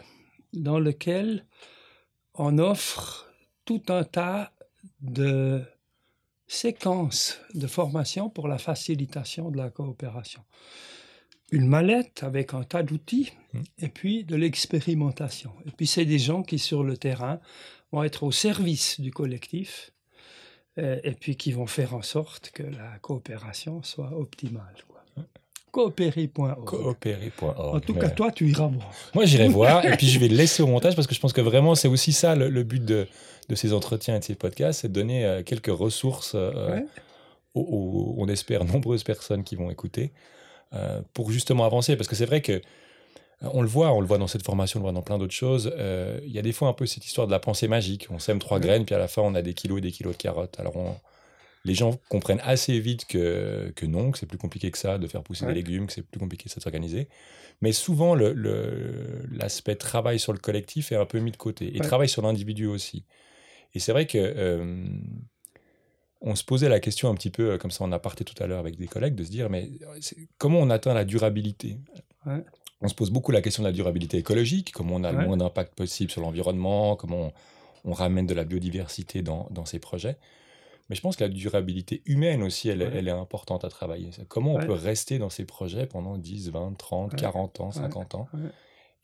[0.53, 1.45] dans lequel
[2.37, 3.31] on offre
[3.65, 4.51] tout un tas
[5.01, 5.63] de
[6.47, 10.43] séquences de formation pour la facilitation de la coopération.
[11.51, 13.59] Une mallette avec un tas d'outils mmh.
[13.79, 15.51] et puis de l'expérimentation.
[15.65, 17.39] Et puis c'est des gens qui sur le terrain
[17.91, 19.91] vont être au service du collectif,
[20.77, 24.75] euh, et puis qui vont faire en sorte que la coopération soit optimale.
[25.75, 26.63] Coopérer.org.
[26.63, 27.75] Coopérer.org.
[27.75, 28.91] En tout cas, toi, tu iras voir.
[29.13, 31.33] Moi, j'irai voir et puis je vais le laisser au montage parce que je pense
[31.33, 33.07] que vraiment, c'est aussi ça le, but de,
[33.49, 36.79] de, ces entretiens et de ces podcasts, c'est de donner euh, quelques ressources euh,
[37.55, 40.11] aux, on espère, nombreuses personnes qui vont écouter
[41.13, 41.95] pour justement avancer.
[41.95, 42.61] Parce que c'est vrai que
[43.41, 45.33] on le voit, on le voit dans cette formation, on le voit dans plein d'autres
[45.33, 45.71] choses.
[45.77, 48.07] Euh, il y a des fois un peu cette histoire de la pensée magique.
[48.09, 50.15] On sème trois graines, puis à la fin, on a des kilos et des kilos
[50.15, 50.57] de carottes.
[50.59, 50.77] Alors,
[51.65, 55.07] les gens comprennent assez vite que, que non, que c'est plus compliqué que ça de
[55.07, 57.09] faire pousser des légumes, que c'est plus compliqué que ça de s'organiser.
[57.61, 61.79] Mais souvent, l'aspect le, travail sur le collectif est un peu mis de côté, et
[61.79, 63.03] travail sur l'individu aussi.
[63.73, 64.85] Et c'est vrai que euh,
[66.21, 68.41] on se posait la question un petit peu, euh, comme ça on a parté tout
[68.41, 69.69] à l'heure avec des collègues, de se dire, mais
[70.37, 71.77] comment on atteint la durabilité?
[72.81, 75.37] On se pose beaucoup la question de la durabilité écologique, comment on a le moins
[75.37, 77.31] d'impact possible sur l'environnement, comment
[77.83, 80.17] on, ramène de la biodiversité dans, ces projets.
[80.89, 84.11] Mais je pense que la durabilité humaine aussi, elle, est importante à travailler.
[84.27, 88.27] Comment on peut rester dans ces projets pendant 10, 20, 30, 40 ans, 50 ans,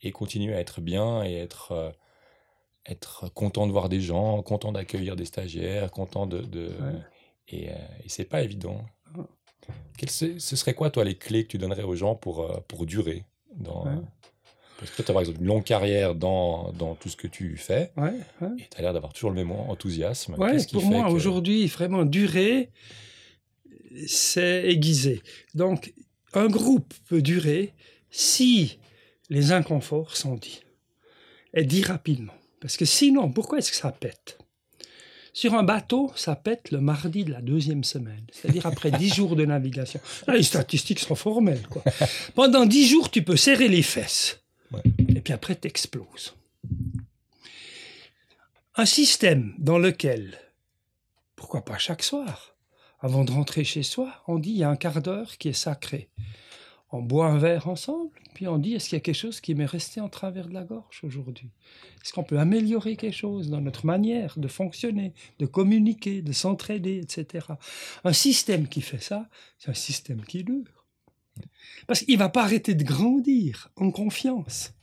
[0.00, 1.90] et continuer à être bien et être, euh,
[2.86, 6.44] être content de voir des gens, content d'accueillir des stagiaires, content de...
[7.48, 8.84] Et, euh, et c'est pas évident.
[9.14, 9.26] Ah.
[10.08, 13.24] ce, serait quoi, toi, les clés que tu donnerais aux gens pour, euh, pour durer
[13.56, 13.84] dans,
[14.82, 17.56] Parce que tu as par exemple une longue carrière dans, dans tout ce que tu
[17.56, 17.92] fais.
[18.58, 20.34] Et tu as l'air d'avoir toujours le même enthousiasme.
[20.72, 22.70] pour moi, aujourd'hui, vraiment durer,
[24.08, 25.22] c'est aiguisé.
[25.54, 25.94] Donc,
[26.34, 27.74] un groupe peut durer
[28.10, 28.80] si
[29.30, 30.64] les inconforts sont dits.
[31.54, 32.34] Et dits rapidement.
[32.60, 34.38] Parce que sinon, pourquoi est-ce que ça pète?
[35.32, 39.36] Sur un bateau, ça pète le mardi de la deuxième semaine, c'est-à-dire après dix jours
[39.36, 40.00] de navigation.
[40.28, 41.66] les statistiques sont formelles.
[41.70, 41.84] Quoi.
[42.34, 44.41] Pendant dix jours, tu peux serrer les fesses.
[45.08, 46.34] Et puis après, tu exploses.
[48.74, 50.38] Un système dans lequel,
[51.36, 52.56] pourquoi pas chaque soir,
[53.00, 55.52] avant de rentrer chez soi, on dit il y a un quart d'heure qui est
[55.52, 56.10] sacré
[56.92, 59.54] on boit un verre ensemble, puis on dit est-ce qu'il y a quelque chose qui
[59.54, 61.50] m'est resté en travers de la gorge aujourd'hui?
[62.02, 66.98] Est-ce qu'on peut améliorer quelque chose dans notre manière de fonctionner, de communiquer, de s'entraider,
[66.98, 67.46] etc.
[68.04, 69.26] Un système qui fait ça,
[69.58, 70.81] c'est un système qui dure.
[71.86, 74.74] Parce qu'il ne va pas arrêter de grandir en confiance,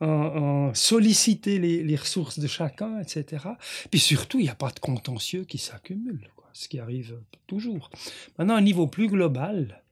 [0.00, 3.44] en, solliciter les, les, ressources de chacun, etc.
[3.90, 7.90] Puis surtout, il n'y a pas de contentieux qui s'accumule, ce qui arrive toujours.
[8.38, 9.82] Maintenant, à un niveau plus global,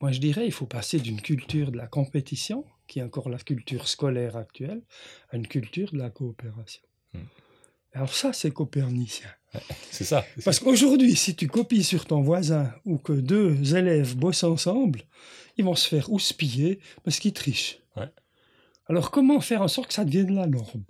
[0.00, 3.38] moi, je dirais, il faut passer d'une culture de la compétition, qui est encore la
[3.38, 4.82] culture scolaire actuelle,
[5.30, 6.82] à une culture de la coopération.
[7.92, 9.28] Alors ça, c'est copernicien.
[9.90, 10.24] C'est ça.
[10.44, 15.02] Parce qu'aujourd'hui, si tu copies sur ton voisin ou que deux élèves bossent ensemble,
[15.56, 17.80] ils vont se faire houspiller parce qu'ils trichent.
[18.86, 20.84] Alors comment faire en sorte que ça devienne la norme?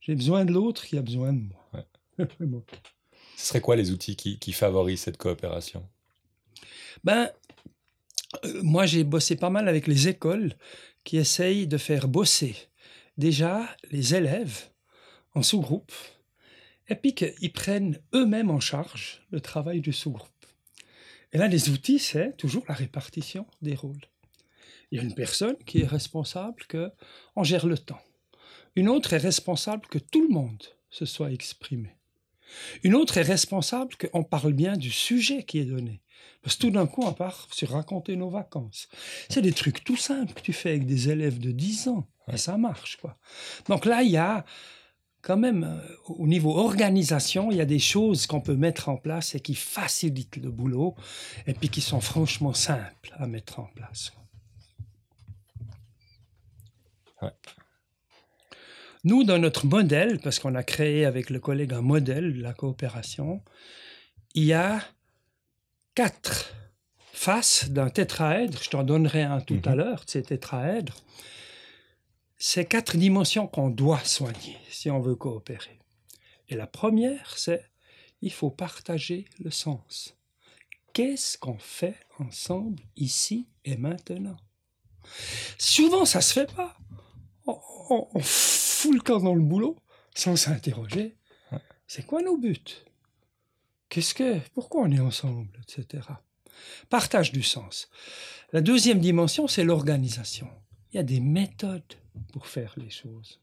[0.00, 1.86] J'ai besoin de l'autre qui a besoin de moi.
[3.36, 5.88] Ce serait quoi les outils qui, qui favorisent cette coopération?
[7.02, 7.30] Ben,
[8.44, 10.54] euh, moi, j'ai bossé pas mal avec les écoles
[11.04, 12.54] qui essayent de faire bosser
[13.16, 14.68] déjà les élèves
[15.34, 15.92] en sous-groupe
[16.90, 20.28] et puis qu'ils prennent eux-mêmes en charge le travail du sous-groupe.
[21.32, 24.04] Et là, les outils, c'est toujours la répartition des rôles.
[24.90, 26.90] Il y a une personne qui est responsable que
[27.36, 28.02] on gère le temps.
[28.74, 31.96] Une autre est responsable que tout le monde se soit exprimé.
[32.82, 36.02] Une autre est responsable qu'on parle bien du sujet qui est donné.
[36.42, 38.88] Parce que tout d'un coup, on part sur raconter nos vacances.
[39.28, 42.08] C'est des trucs tout simples que tu fais avec des élèves de 10 ans.
[42.32, 43.16] Et ça marche, quoi.
[43.68, 44.44] Donc là, il y a
[45.22, 48.96] quand même, euh, au niveau organisation, il y a des choses qu'on peut mettre en
[48.96, 50.94] place et qui facilitent le boulot
[51.46, 54.12] et puis qui sont franchement simples à mettre en place.
[59.04, 62.52] Nous, dans notre modèle, parce qu'on a créé avec le collègue un modèle de la
[62.52, 63.42] coopération,
[64.34, 64.80] il y a
[65.94, 66.54] quatre
[67.12, 68.62] faces d'un tétraèdre.
[68.62, 69.76] Je t'en donnerai un tout à mhm.
[69.76, 71.02] l'heure de ces tétraèdres.
[72.42, 75.78] C'est quatre dimensions qu'on doit soigner si on veut coopérer.
[76.48, 77.62] Et la première, c'est
[78.22, 80.16] il faut partager le sens.
[80.94, 84.38] Qu'est-ce qu'on fait ensemble ici et maintenant?
[85.58, 86.78] Souvent, ça se fait pas.
[87.46, 89.76] On, fout le camp dans le boulot
[90.14, 91.18] sans s'interroger.
[91.86, 92.56] C'est quoi nos buts?
[93.90, 96.04] Qu'est-ce que, pourquoi on est ensemble, etc.
[96.88, 97.90] Partage du sens.
[98.54, 100.48] La deuxième dimension, c'est l'organisation.
[100.92, 101.99] Il y a des méthodes
[102.32, 103.40] pour faire les choses.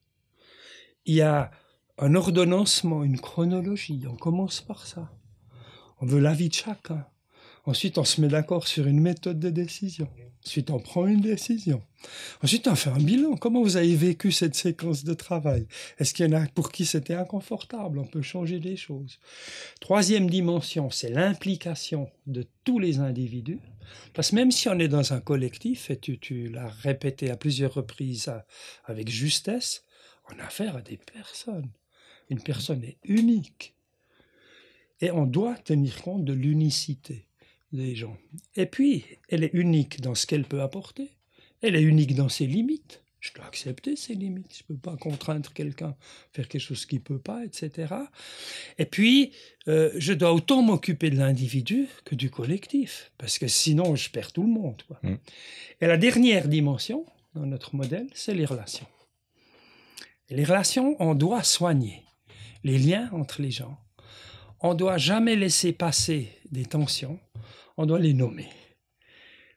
[1.05, 1.51] Il y a
[1.97, 4.03] un ordonnancement, une chronologie.
[4.07, 5.11] On commence par ça.
[5.99, 7.05] On veut l'avis de chacun.
[7.65, 10.07] Ensuite, on se met d'accord sur une méthode de décision.
[10.45, 11.81] Ensuite, on prend une décision.
[12.41, 13.35] Ensuite, on fait un bilan.
[13.35, 15.67] Comment vous avez vécu cette séquence de travail?
[15.97, 17.99] Est-ce qu'il y en a pour qui c'était inconfortable?
[17.99, 19.19] On peut changer les choses.
[19.81, 23.59] Troisième dimension, c'est l'implication de tous les individus.
[24.13, 27.73] Parce que même si on est dans un collectif, et tu, l'as répété à plusieurs
[27.73, 28.31] reprises
[28.85, 29.83] avec justesse,
[30.31, 31.71] on a affaire à des personnes.
[32.29, 33.75] Une personne est unique.
[34.99, 37.27] Et on doit tenir compte de l'unicité
[37.71, 38.17] des gens.
[38.55, 41.11] Et puis, elle est unique dans ce qu'elle peut apporter.
[41.61, 43.03] Elle est unique dans ses limites.
[43.27, 44.55] Je dois accepter ses limites.
[44.57, 45.95] Je ne peux pas contraindre quelqu'un à
[46.31, 47.93] faire quelque chose qu'il ne peut pas, etc.
[48.77, 49.33] Et puis,
[49.67, 54.31] euh, je dois autant m'occuper de l'individu que du collectif, parce que sinon, je perds
[54.31, 54.81] tout le monde.
[55.03, 55.15] Mmh.
[55.81, 58.87] Et la dernière dimension dans notre modèle, c'est les relations.
[60.29, 62.03] Et les relations, on doit soigner
[62.63, 63.77] les liens entre les gens.
[64.61, 67.19] On ne doit jamais laisser passer des tensions,
[67.77, 68.49] on doit les nommer.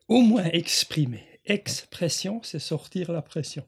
[0.08, 1.29] Au moins exprimer.
[1.50, 3.66] Expression, c'est sortir la pression.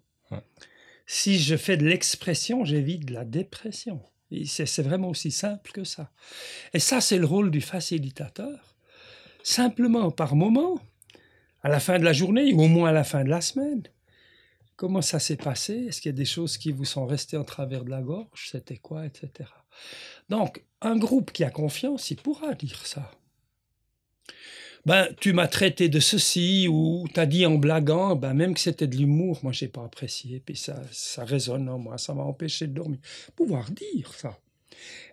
[1.04, 4.00] Si je fais de l'expression, j'évite la dépression.
[4.46, 6.12] C'est vraiment aussi simple que ça.
[6.74, 8.76] Et ça, c'est le rôle du facilitateur.
[9.42, 10.80] Simplement, par moment,
[11.64, 13.82] à la fin de la journée, ou au moins à la fin de la semaine,
[14.76, 15.86] comment ça s'est passé?
[15.88, 18.48] Est-ce qu'il y a des choses qui vous sont restées en travers de la gorge?
[18.52, 19.50] C'était quoi Etc.
[20.28, 23.10] Donc, un groupe qui a confiance, il pourra dire ça
[24.84, 28.86] ben, tu m'as traité de ceci, ou t'as dit en blaguant, ben, même que c'était
[28.86, 32.66] de l'humour, moi, j'ai pas apprécié, puis ça, ça résonne en moi, ça m'a empêché
[32.66, 32.98] de dormir.
[33.36, 34.38] Pouvoir dire ça.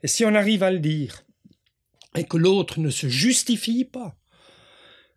[0.01, 1.23] Et si on arrive à le dire,
[2.15, 4.15] et que l'autre ne se justifie pas,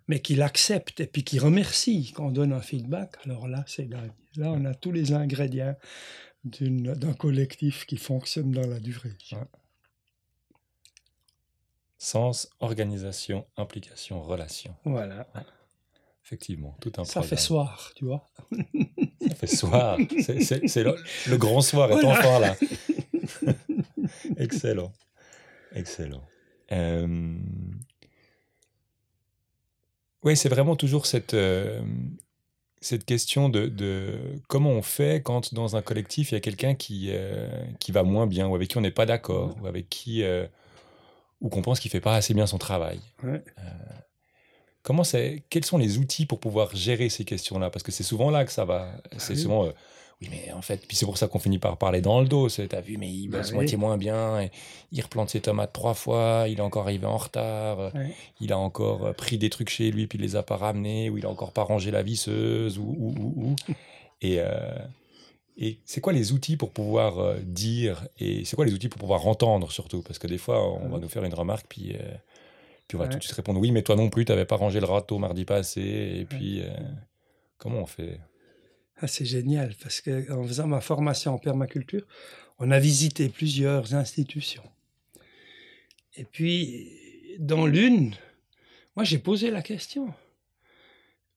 [0.09, 3.89] mais qu'il accepte et puis qu'il remercie quand on donne un feedback, alors là, c'est
[3.89, 4.13] dingue.
[4.37, 5.77] Là, on a tous les ingrédients
[6.45, 9.13] d'un collectif qui fonctionne dans la durée.
[12.03, 14.75] Sens, organisation, implication, relation.
[14.85, 15.25] Voilà.
[16.25, 18.29] Effectivement, tout un Ça fait soir, tu vois.
[19.29, 19.97] Ça fait soir.
[20.19, 22.57] C'est le, grand soir est enfin là.
[24.37, 24.93] Excellent.
[25.77, 26.25] Excellent.
[26.73, 27.37] Euh,
[30.25, 31.81] oui, c'est vraiment toujours cette, euh,
[32.81, 37.11] cette question de, comment on fait quand dans un collectif, il y a quelqu'un qui,
[37.13, 40.25] euh, qui va moins bien, ou avec qui on n'est pas d'accord, ou avec qui
[41.43, 43.01] ou qu'on pense qu'il fait pas assez bien son travail.
[43.25, 43.39] Euh,
[44.83, 47.69] comment c'est Quels sont les outils pour pouvoir gérer ces questions-là?
[47.69, 48.93] Parce que c'est souvent là que ça va.
[49.05, 49.67] Ah c'est souvent.
[49.67, 49.73] Euh,
[50.21, 52.49] oui, mais en fait, puis c'est pour ça qu'on finit par parler dans le dos.
[52.49, 54.41] T'as vu, mais il bah bosse moitié moins bien.
[54.41, 54.53] Et
[54.93, 56.45] il replante ses tomates trois fois.
[56.49, 57.91] Il est encore arrivé en retard.
[58.41, 61.11] Il a encore euh, pris des trucs chez lui puis il les a pas ramenés.
[61.11, 62.79] Ou il a encore pas rangé la visseuse.
[62.79, 63.57] Ou, ou, ou,
[64.25, 64.41] Et,
[65.57, 69.01] et c'est quoi les outils pour pouvoir euh, dire et c'est quoi les outils pour
[69.01, 70.03] pouvoir entendre surtout?
[70.03, 72.15] Parce que des fois, on va nous faire une remarque, puis, euh,
[72.89, 74.57] puis on va tout de suite répondre oui, mais toi non plus, tu n'avais pas
[74.57, 75.81] rangé le râteau mardi passé.
[76.21, 76.71] Et puis, euh,
[77.59, 78.19] comment on fait?
[78.97, 82.07] Ah, C'est génial, parce qu'en faisant ma formation en permaculture,
[82.59, 84.63] on a visité plusieurs institutions.
[86.17, 86.89] Et puis,
[87.39, 88.15] dans l'une,
[88.97, 90.13] moi j'ai posé la question.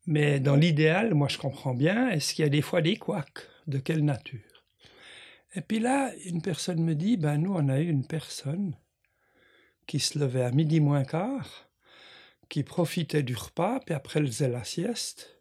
[0.05, 3.47] Mais dans l'idéal, moi je comprends bien, est-ce qu'il y a des fois des couacs?
[3.67, 4.63] De quelle nature
[5.55, 8.75] Et puis là, une personne me dit, ben nous, on a eu une personne
[9.87, 11.69] qui se levait à midi moins quart,
[12.49, 15.39] qui profitait du repas, puis après elle faisait la sieste.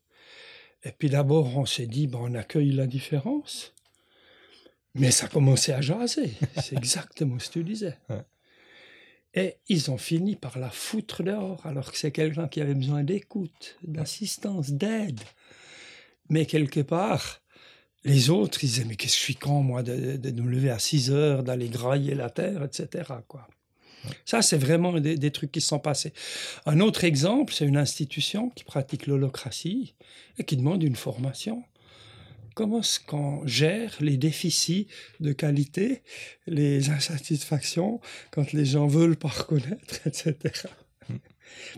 [0.82, 3.74] Et puis d'abord, on s'est dit, ben, on accueille la différence.
[4.94, 6.32] Mais ça commençait à jaser.
[6.62, 7.98] C'est exactement ce que tu disais.
[9.36, 13.02] Et ils ont fini par la foutre dehors, alors que c'est quelqu'un qui avait besoin
[13.02, 15.20] d'écoute, d'assistance, d'aide.
[16.28, 17.40] Mais quelque part,
[18.04, 20.70] les autres, ils disaient, mais qu'est-ce que je suis con, moi, de, de, me lever
[20.70, 23.04] à 6 heures, d'aller grailler la terre, etc.
[23.26, 23.48] Quoi.
[24.24, 26.12] Ça, c'est vraiment des, trucs qui se sont passés.
[26.66, 29.94] Un autre exemple, c'est une institution qui pratique l'holocratie
[30.38, 31.62] et qui demande une formation.
[32.54, 34.86] Comment est-ce qu'on gère les déficits
[35.20, 36.02] de qualité,
[36.46, 40.34] les insatisfactions quand les gens veulent pas reconnaître, etc.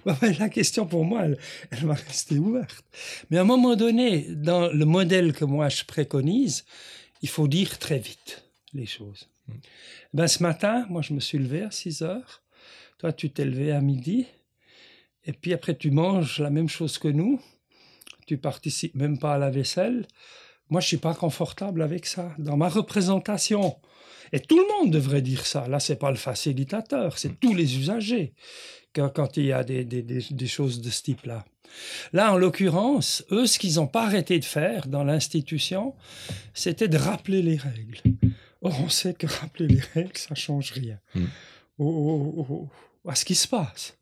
[0.05, 1.39] Bah la question pour moi, elle,
[1.85, 2.85] va rester ouverte.
[3.31, 6.65] Mais à un moment donné, dans le modèle que moi je préconise,
[7.23, 9.29] il faut dire très vite les choses.
[9.49, 9.55] Hmm.
[10.15, 12.43] Ben, ce matin, moi je me suis levé à 6 heures.
[12.99, 14.27] Toi, tu t'es levé à midi.
[15.25, 17.41] Et puis après, tu manges la même chose que nous.
[18.27, 20.07] Tu participes même pas à la vaisselle.
[20.71, 22.33] Moi, je suis pas confortable avec ça.
[22.39, 23.77] Dans ma représentation,
[24.33, 25.69] et tout le monde devrait dire ça.
[25.69, 27.37] Là, c'est pas le facilitateur, c'est hmm.
[27.41, 28.33] tous les usagers
[28.95, 31.45] quand, il y a des, choses de ce type-là.
[32.15, 35.95] Là, en l'occurrence, eux, ce qu'ils n'ont pas arrêté de faire dans l'institution,
[36.55, 38.01] c'était de rappeler les règles.
[38.63, 41.27] Or, on sait que rappeler les règles, ça change rien hmm.
[43.07, 43.99] à ce qui se passe.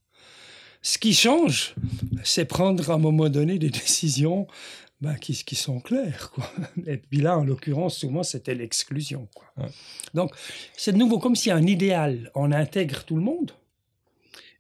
[0.81, 1.75] Ce qui change,
[2.23, 4.47] c'est prendre à un moment donné des décisions
[5.05, 6.31] ben, qui, qui, sont claires.
[6.31, 6.51] Quoi.
[6.87, 9.29] Et puis là, en l'occurrence, souvent, c'était l'exclusion.
[9.57, 9.67] Ouais.
[10.15, 10.33] Donc,
[10.77, 13.53] c'est de nouveau comme a un idéal, on intègre tout le monde,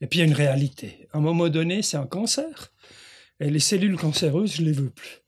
[0.00, 1.08] et puis il y a une réalité.
[1.12, 2.72] À un moment donné, c'est un cancer,
[3.40, 5.22] et les cellules cancéreuses, je ne les veux plus.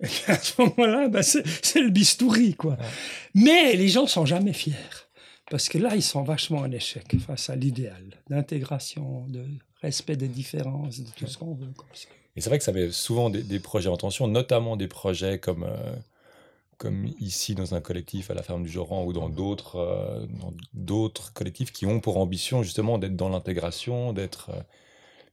[0.00, 2.54] Et à ce moment-là, ben, c'est le bistouri.
[2.54, 2.76] Quoi.
[3.34, 4.74] Mais les gens sont jamais fiers.
[5.50, 9.44] Parce que là, ils sont vachement en échec face à l'idéal d'intégration, de
[9.82, 11.72] respect des différences, de tout ce qu'on veut.
[11.76, 12.08] Comme ça.
[12.36, 15.38] Et c'est vrai que ça met souvent des, des, projets en tension, notamment des projets
[15.38, 15.94] comme, euh,
[16.78, 20.26] comme ici dans un collectif à la ferme du Joran ou dans d'autres euh,
[20.72, 24.50] d'autres collectifs qui ont pour ambition justement d'être dans l'intégration, d'être.
[24.50, 24.60] Euh...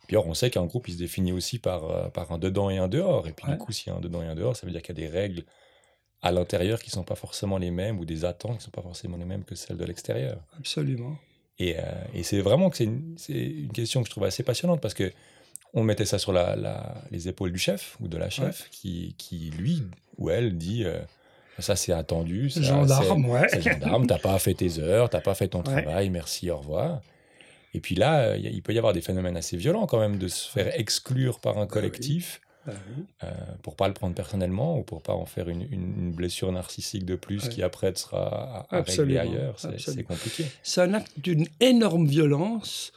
[0.08, 2.78] Puis alors, on sait qu'un groupe, il se définit aussi par, par un dedans et
[2.78, 3.28] un dehors.
[3.28, 3.54] Et puis ouais.
[3.54, 5.04] du coup, s'il y a un dedans et un dehors, ça veut dire qu'il y
[5.04, 5.46] a des règles
[6.22, 8.72] à l'intérieur qui ne sont pas forcément les mêmes ou des attentes qui ne sont
[8.72, 10.38] pas forcément les mêmes que celles de l'extérieur.
[10.58, 11.18] Absolument.
[11.60, 11.84] Et, euh,
[12.14, 15.12] et c'est vraiment que c'est une, une, question que je trouve assez passionnante parce que
[15.74, 18.68] on mettait ça sur la, la, les épaules du chef ou de la chef ouais.
[18.72, 19.84] qui, qui, lui
[20.18, 21.00] ou elle dit euh,
[21.60, 23.48] ça c'est attendu, ça, gendarme, ouais.
[23.50, 27.02] c'est gendarme, t'as pas fait tes heures, t'as pas fait ton travail, merci, au revoir.
[27.74, 30.50] Et puis là, il peut y avoir des phénomènes assez violents quand même de se
[30.50, 32.42] faire exclure par un collectif.
[32.68, 33.06] Ah oui.
[33.24, 33.32] Euh,
[33.64, 37.16] pour pas le prendre personnellement ou pour pas en faire une, une blessure narcissique de
[37.16, 37.50] plus Ouais.
[37.50, 40.46] qui après sera à, à régler Absolument, ailleurs, c'est compliqué.
[40.62, 42.92] C'est un acte d'une énorme violence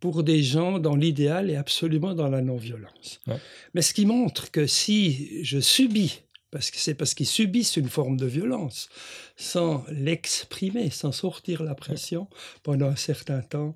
[0.00, 3.20] pour des gens dans l'idéal et absolument dans la non-violence.
[3.26, 3.38] Ouais.
[3.74, 7.88] Mais ce qui montre que si je subis, parce que c'est parce qu'ils subissent une
[7.88, 8.88] forme de violence,
[9.36, 12.28] sans l'exprimer, sans sortir la pression
[12.62, 13.74] pendant un certain temps,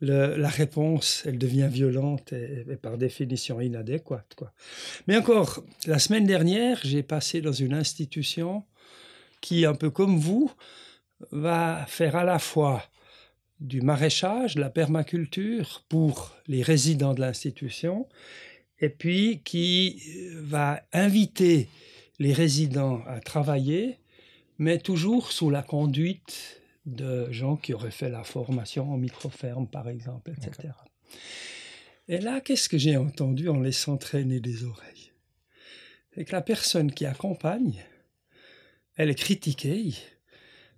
[0.00, 4.34] le- la réponse, elle devient violente et, et par définition inadéquate.
[4.36, 4.52] Quoi.
[5.06, 8.64] Mais encore, la semaine dernière, j'ai passé dans une institution
[9.40, 10.50] qui, un peu comme vous,
[11.32, 12.82] va faire à la fois
[13.60, 18.06] du maraîchage, de la permaculture pour les résidents de l'institution,
[18.80, 21.68] et puis qui euh, va inviter
[22.18, 23.98] les résidents à travailler,
[24.58, 29.88] mais toujours sous la conduite de gens qui auraient fait la formation en microferme, par
[29.88, 30.72] exemple, etc.
[32.08, 35.12] Et là, qu'est-ce que j'ai entendu en laissant traîner des oreilles?
[36.14, 37.84] C'est que la personne qui accompagne,
[38.94, 39.94] elle est critiquée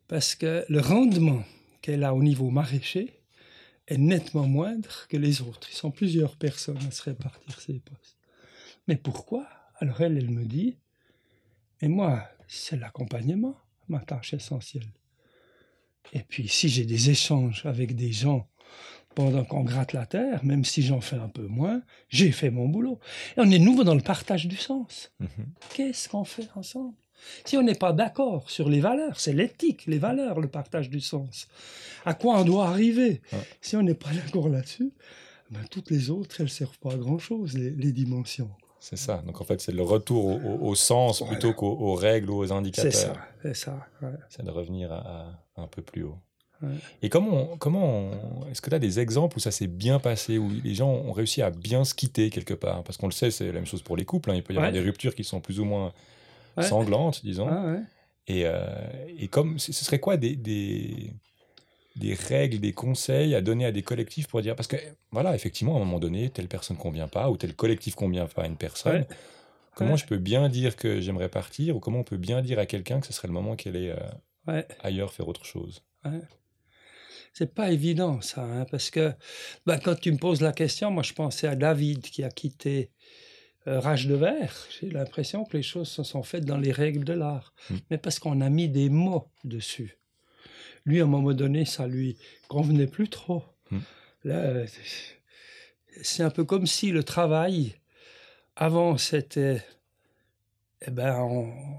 [0.09, 1.45] parce que le rendement
[1.81, 3.23] qu'elle a au niveau maraîcher
[3.87, 5.69] est nettement moindre que les autres.
[5.71, 8.19] Ils sont plusieurs personnes à se répartir ces postes.
[8.87, 9.47] Mais pourquoi?
[9.81, 10.77] Alors elle, elle me dit,
[11.81, 13.57] et moi, c'est l'accompagnement,
[13.89, 14.93] ma tâche essentielle.
[16.13, 18.49] Et puis, si j'ai des échanges avec des gens
[19.15, 22.69] pendant qu'on gratte la terre, même si j'en fais un peu moins, j'ai fait mon
[22.69, 22.99] boulot.
[23.37, 25.13] Et on est nouveau dans le partage du sens.
[25.21, 25.29] Mhm.
[25.75, 26.97] Qu'est-ce qu'on fait ensemble?
[27.45, 31.01] Si on n'est pas d'accord sur les valeurs, c'est l'éthique, les valeurs, le partage du
[31.01, 31.49] sens.
[32.05, 33.21] À quoi on doit arriver?
[33.33, 33.39] Ouais.
[33.61, 34.93] Si on n'est pas d'accord là-dessus,
[35.51, 38.51] ben, toutes les autres, elles ne servent pas à grand-chose, les, les dimensions.
[38.81, 39.23] C'est ça.
[39.27, 41.33] Donc en fait, c'est le retour au, au- au sens Voilà.
[41.35, 42.93] plutôt qu'aux aux règles ou aux C'est indicateurs.
[42.93, 43.87] ça, c'est ça.
[44.03, 44.09] ouais.
[44.29, 46.17] C'est de revenir à, à un peu plus haut.
[46.63, 46.69] Ouais.
[47.03, 48.11] Et comment, on- comment
[48.51, 51.13] est-ce que tu as des exemples où ça s'est bien passé, où les gens ont
[51.13, 52.85] réussi à bien se quitter quelque part?
[52.85, 54.31] Parce qu'on le sait, c'est la même chose pour les couples.
[54.31, 54.35] hein.
[54.37, 54.79] Il peut y avoir Ouais.
[54.79, 55.93] des ruptures qui sont plus ou moins
[56.59, 56.65] Ouais.
[56.65, 57.49] sanglantes, disons.
[57.49, 57.81] Ah, ouais.
[58.27, 58.67] Et, euh,
[59.19, 61.15] et comme ce serait quoi des, des,
[61.97, 64.77] des règles, des conseils à donner à des collectifs pour dire parce que
[65.11, 68.43] voilà, effectivement, à un moment donné, telle personne convient pas ou tel collectif convient pas
[68.43, 69.07] à une personne.
[69.75, 72.67] Comment je peux bien dire que j'aimerais partir ou comment on peut bien dire à
[72.67, 73.95] quelqu'un que ce serait le moment qu'elle est
[74.49, 75.83] euh, ailleurs faire autre chose?
[77.33, 79.13] C'est pas évident ça, hein, parce que
[79.67, 82.91] ben, quand tu me poses la question, moi je pensais à David qui a quitté
[83.79, 84.55] Rage de Verre.
[84.81, 87.75] J'ai l'impression que les choses se sont faites dans les règles de l'art, Mm.
[87.91, 89.99] mais parce qu'on a mis des mots dessus.
[90.87, 92.17] Lui, à un moment donné, ça lui
[92.49, 93.43] convenait plus trop.
[93.71, 93.79] Mm.
[94.25, 94.67] Là, euh,
[96.03, 97.75] c'est un peu comme si le travail,
[98.57, 99.63] avant, c'était
[100.87, 101.17] eh ben,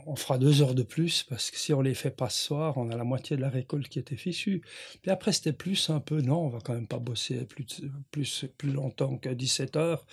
[0.06, 2.78] on, fera deux heures de plus parce que si on les fait pas ce soir,
[2.78, 4.62] on a la moitié de la récolte qui était fichue.
[5.02, 7.82] Puis après, c'était plus un peu, non, on va quand même pas bosser plus,
[8.12, 10.06] plus, plus longtemps que 17 heures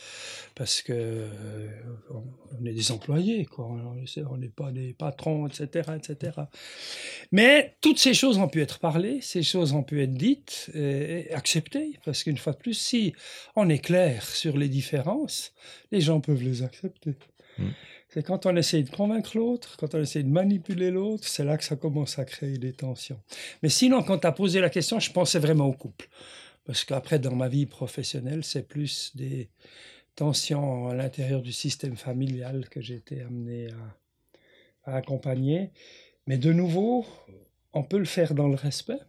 [0.54, 1.68] parce que euh,
[2.10, 3.66] on, est des employés, quoi.
[3.66, 6.42] On est- on n'est pas des patrons, etc., etc.
[7.32, 11.32] Mais toutes ces choses ont pu être parlées, ces choses ont pu être dites et,
[11.32, 13.14] acceptées parce qu'une fois de plus, si
[13.56, 15.52] on est clair sur les différences,
[15.90, 17.16] les gens peuvent les accepter.
[17.58, 17.70] Mm.
[18.16, 21.58] C'est quand on essaye de convaincre l'autre, quand on essaye de manipuler l'autre, c'est là
[21.58, 23.20] que ça commence à créer des tensions.
[23.62, 26.08] Mais sinon, quand tu as posé la question, je pensais vraiment au couple.
[26.64, 29.50] Parce qu'après, dans ma vie professionnelle, c'est plus des
[30.14, 33.68] tensions à l'intérieur du système familial que été amené
[34.84, 35.70] à, à accompagner.
[36.26, 37.04] Mais de nouveau,
[37.74, 39.00] on peut le faire dans le respect.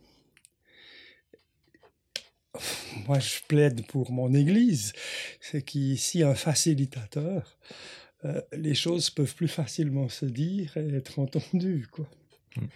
[3.08, 4.92] moi je plaide pour mon Église,
[5.40, 7.58] c'est qu'ici un facilitateur,
[8.26, 11.88] euh, les choses peuvent plus facilement se dire et être entendues.
[11.92, 12.06] Quoi.
[12.56, 12.68] Hmm.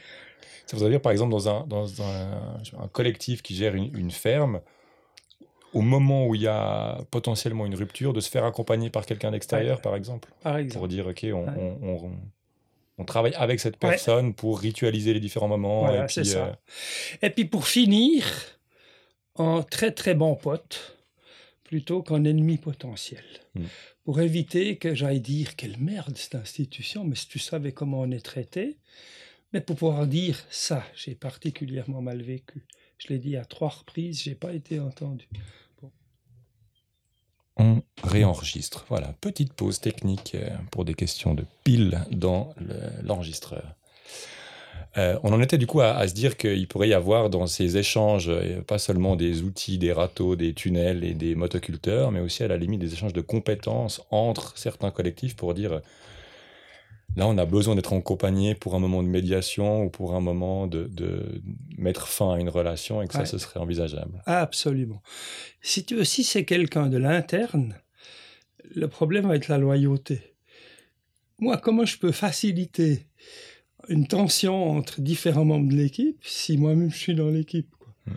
[0.66, 4.12] Ça voudrait dire, par exemple, dans un, dans un, un collectif qui gère une, une,
[4.12, 4.62] ferme,
[5.74, 9.32] au moment où il y a potentiellement une rupture, de se faire accompagner par quelqu'un
[9.32, 10.80] d'extérieur, par, exemple, par exemple.
[10.80, 12.12] Pour dire, OK, on, on, on,
[12.98, 14.34] on travaille avec cette personne ouais.
[14.34, 15.82] pour ritualiser les différents moments.
[15.82, 16.46] Voilà, et, puis, ça.
[16.46, 16.54] Euh...
[17.24, 18.24] et puis pour finir,
[19.36, 21.01] en très très bon pote,
[21.72, 23.24] plutôt qu'en ennemi potentiel.
[23.56, 23.64] Hmm.
[24.04, 28.12] Pour éviter que j'aille dire quelle merde cette institution, mais si tu savais comment on
[28.12, 28.78] est traité,
[29.54, 32.66] mais pour pouvoir dire ça, j'ai particulièrement mal vécu.
[32.98, 35.30] Je l'ai dit à trois reprises, j'ai pas été entendu.
[35.82, 35.92] Bon.
[37.56, 38.86] On réenregistre.
[38.90, 42.54] Voilà, petite pause technique euh, pour des questions de pile dans
[43.02, 43.78] l'enregistreur.
[44.98, 47.48] Euh, on en était du coup à, à se dire qu'il pourrait y avoir dans
[47.48, 52.20] ces échanges euh, pas seulement des outils, des râteaux, des tunnels et des motoculteurs, mais
[52.20, 55.80] aussi à la limite des échanges de compétences entre certains collectifs pour dire euh,
[57.16, 60.68] là on a besoin d'être accompagné pour un moment de médiation ou pour un moment
[60.68, 61.42] de, de
[61.78, 63.26] mettre fin à une relation et que ouais.
[63.26, 64.22] ça ce serait envisageable.
[64.26, 65.02] Absolument.
[65.62, 67.76] Si tu aussi c'est quelqu'un de l'interne,
[68.76, 70.36] le problème va être la loyauté.
[71.40, 73.08] Moi, comment je peux faciliter
[73.90, 77.74] une tension entre différents membres de l'équipe si moi-même je suis dans l'équipe.
[78.06, 78.12] Mm.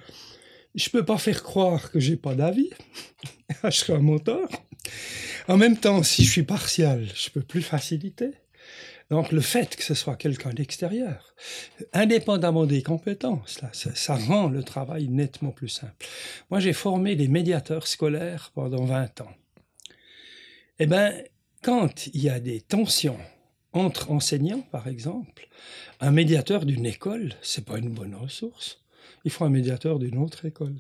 [0.75, 2.71] Je peux pas faire croire que j'ai pas d'avis.
[3.65, 4.49] je serai un moteur.
[5.47, 8.31] En même temps, si je suis partial, je peux plus faciliter.
[9.11, 11.35] Donc le fait que ce soit quelqu'un d'extérieur,
[11.93, 16.07] indépendamment des compétences, là, ça, ça, rend le travail nettement plus simple.
[16.51, 19.33] Moi, j'ai formé des médiateurs scolaires pendant 20 ans.
[20.79, 21.13] Eh bien,
[21.63, 23.19] quand il y a des tensions
[23.75, 25.49] entre enseignants, par exemple,
[26.01, 28.81] un médiateur d'une école, c'est pas une bonne ressource.
[29.25, 30.79] Il faut un médiateur d'une autre école.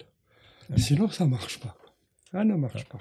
[0.71, 0.79] Ouais.
[0.79, 1.77] Sinon, ça marche pas.
[2.33, 2.85] Ça ne marche ouais.
[2.89, 3.01] pas.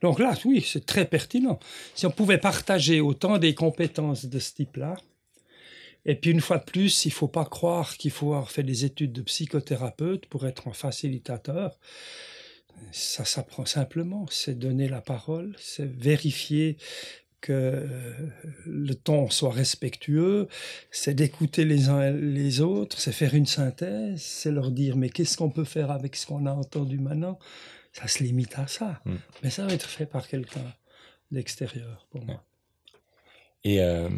[0.00, 1.58] Donc là, oui, c'est très pertinent.
[1.94, 4.96] Si on pouvait partager autant des compétences de ce type-là,
[6.04, 8.62] et puis une fois de plus, il ne faut pas croire qu'il faut avoir fait
[8.62, 11.78] des études de psychothérapeute pour être un facilitateur.
[12.92, 16.78] Ça s'apprend simplement, c'est donner la parole, c'est vérifier
[17.40, 17.86] que
[18.66, 20.48] le ton soit respectueux,
[20.90, 25.36] c'est d'écouter les uns les autres, c'est faire une synthèse, c'est leur dire mais qu'est-ce
[25.36, 27.38] qu'on peut faire avec ce qu'on a entendu maintenant?
[27.92, 29.00] Ça se limite à ça.
[29.04, 29.14] Mm.
[29.42, 30.74] Mais ça va être fait par quelqu'un
[31.30, 32.44] d'extérieur pour moi.
[33.64, 34.08] Et, euh,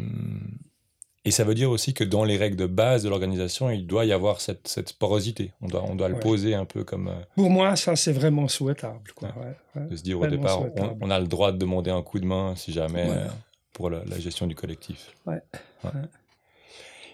[1.23, 4.05] et ça veut dire aussi que dans les règles de base de l'organisation, il doit
[4.05, 5.51] y avoir cette, cette porosité.
[5.61, 6.13] On doit, on doit ouais.
[6.13, 7.09] le poser un peu comme...
[7.09, 7.21] Euh...
[7.35, 9.11] Pour moi, ça c'est vraiment souhaitable.
[9.15, 9.29] Quoi.
[9.75, 9.87] Ouais.
[9.87, 12.25] de se dire au départ, on, on, a le droit de demander un coup de
[12.25, 13.27] main si jamais euh,
[13.73, 15.15] pour la, la, gestion du collectif.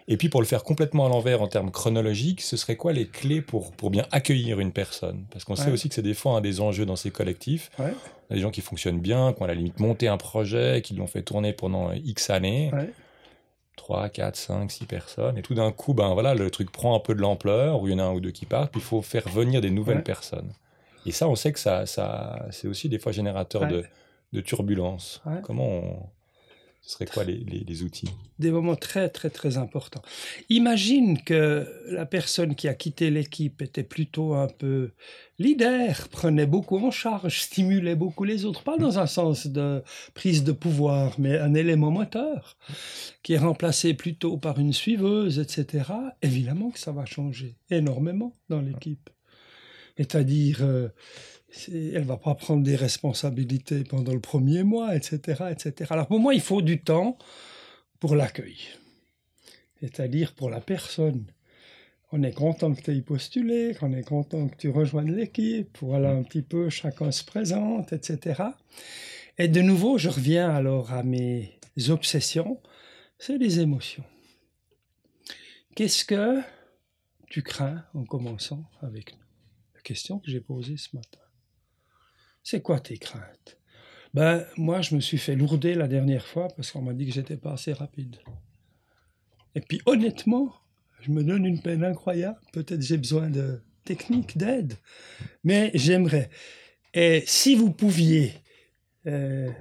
[0.07, 3.07] Et puis pour le faire complètement à l'envers en termes chronologiques, ce serait quoi les
[3.07, 5.25] clés pour, pour bien accueillir une personne?
[5.31, 7.71] Parce qu'on sait aussi que c'est des fois un des enjeux dans ces collectifs.
[7.77, 10.15] Il y a des gens qui fonctionnent bien, qui ont à la limite monté un
[10.15, 12.71] projet, qui l'ont fait tourner pendant X années.
[13.77, 15.37] 3, 4, 5, 6 personnes.
[15.37, 17.91] Et tout d'un coup, ben voilà, le truc prend un peu de l'ampleur, où il
[17.91, 20.03] y en a un ou deux qui partent, puis il faut faire venir des nouvelles
[20.03, 20.51] personnes.
[21.05, 23.85] Et ça, on sait que ça, ça c'est aussi des fois générateur de,
[24.33, 25.21] de turbulences.
[25.43, 26.09] Comment on
[26.87, 28.09] ce serait quoi les, les, les, outils?
[28.39, 30.01] Des moments très, très, très importants.
[30.47, 34.91] Imagine que la personne qui a quitté l'équipe était plutôt un peu
[35.37, 39.83] leader, prenait beaucoup en charge, stimulait beaucoup les autres, pas dans un sens de
[40.13, 42.57] prise de pouvoir, mais un élément moteur
[43.21, 45.91] qui est remplacé plutôt par une suiveuse, etc.
[46.21, 49.09] Évidemment que ça va changer énormément dans l'équipe.
[49.97, 50.59] C'est-à-dire...
[50.61, 50.87] Euh,
[51.67, 55.91] elle va pas prendre des responsabilités pendant le premier mois, etc., etc.
[55.91, 57.17] Alors pour moi, il faut du temps
[57.99, 58.57] pour l'accueil,
[59.79, 61.25] c'est-à-dire pour la personne.
[62.11, 66.11] On est content que tu aies postulé, qu'on est content que tu rejoignes l'équipe, voilà
[66.11, 68.43] un petit peu, chacun se présente, etc.
[69.37, 72.61] Et de nouveau, je reviens alors à mes obsessions,
[73.19, 74.05] c'est les émotions.
[75.75, 76.41] Qu'est-ce que
[77.29, 79.23] tu crains en commençant avec nous?
[79.75, 81.26] La question que j'ai posée ce matin.
[82.49, 83.57] C'est quoi tes craintes?
[84.13, 87.11] Ben, moi, je me suis fait lourder la dernière fois parce qu'on m'a dit que
[87.11, 88.15] j'étais pas assez rapide.
[89.53, 90.55] Et puis, honnêtement,
[91.01, 92.39] je me donne une peine incroyable.
[92.53, 94.75] Peut-être j'ai besoin de technique, d'aide,
[95.43, 96.29] mais j'aimerais.
[96.93, 98.31] Et si vous pouviez
[99.07, 99.51] euh,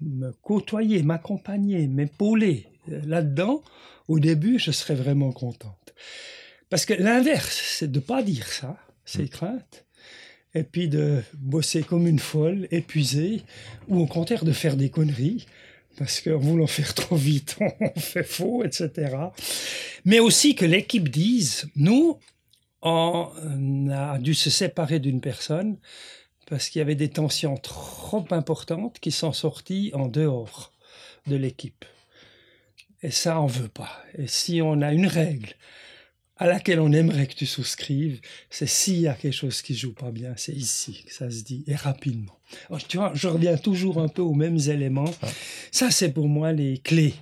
[0.00, 3.62] me côtoyer, m'accompagner, m'épauler euh, là-dedans,
[4.08, 5.94] au début, je serais vraiment contente.
[6.68, 9.86] Parce que l'inverse, c'est de ne pas dire ça, ces craintes,
[10.54, 13.42] et puis de bosser comme une folle, épuisée,
[13.88, 15.46] ou au contraire de faire des conneries,
[15.96, 19.16] parce qu'en voulant faire trop vite, on fait faux, etc.
[20.04, 22.18] Mais aussi que l'équipe dise, nous,
[22.82, 25.76] on a dû se séparer d'une personne
[26.48, 30.72] parce qu'il y avait des tensions trop importantes qui sont sorties en dehors
[31.26, 31.84] de l'équipe.
[33.02, 34.02] Et ça, on veut pas.
[34.18, 35.54] Et si on a une règle
[36.40, 39.92] à laquelle on aimerait que tu souscrives, c'est s'il y a quelque chose qui joue
[39.92, 42.40] pas bien, c'est ici que ça se dit, et rapidement.
[42.88, 45.12] tu vois, je reviens toujours un peu aux mêmes éléments.
[45.70, 47.14] Ça, c'est pour moi les clés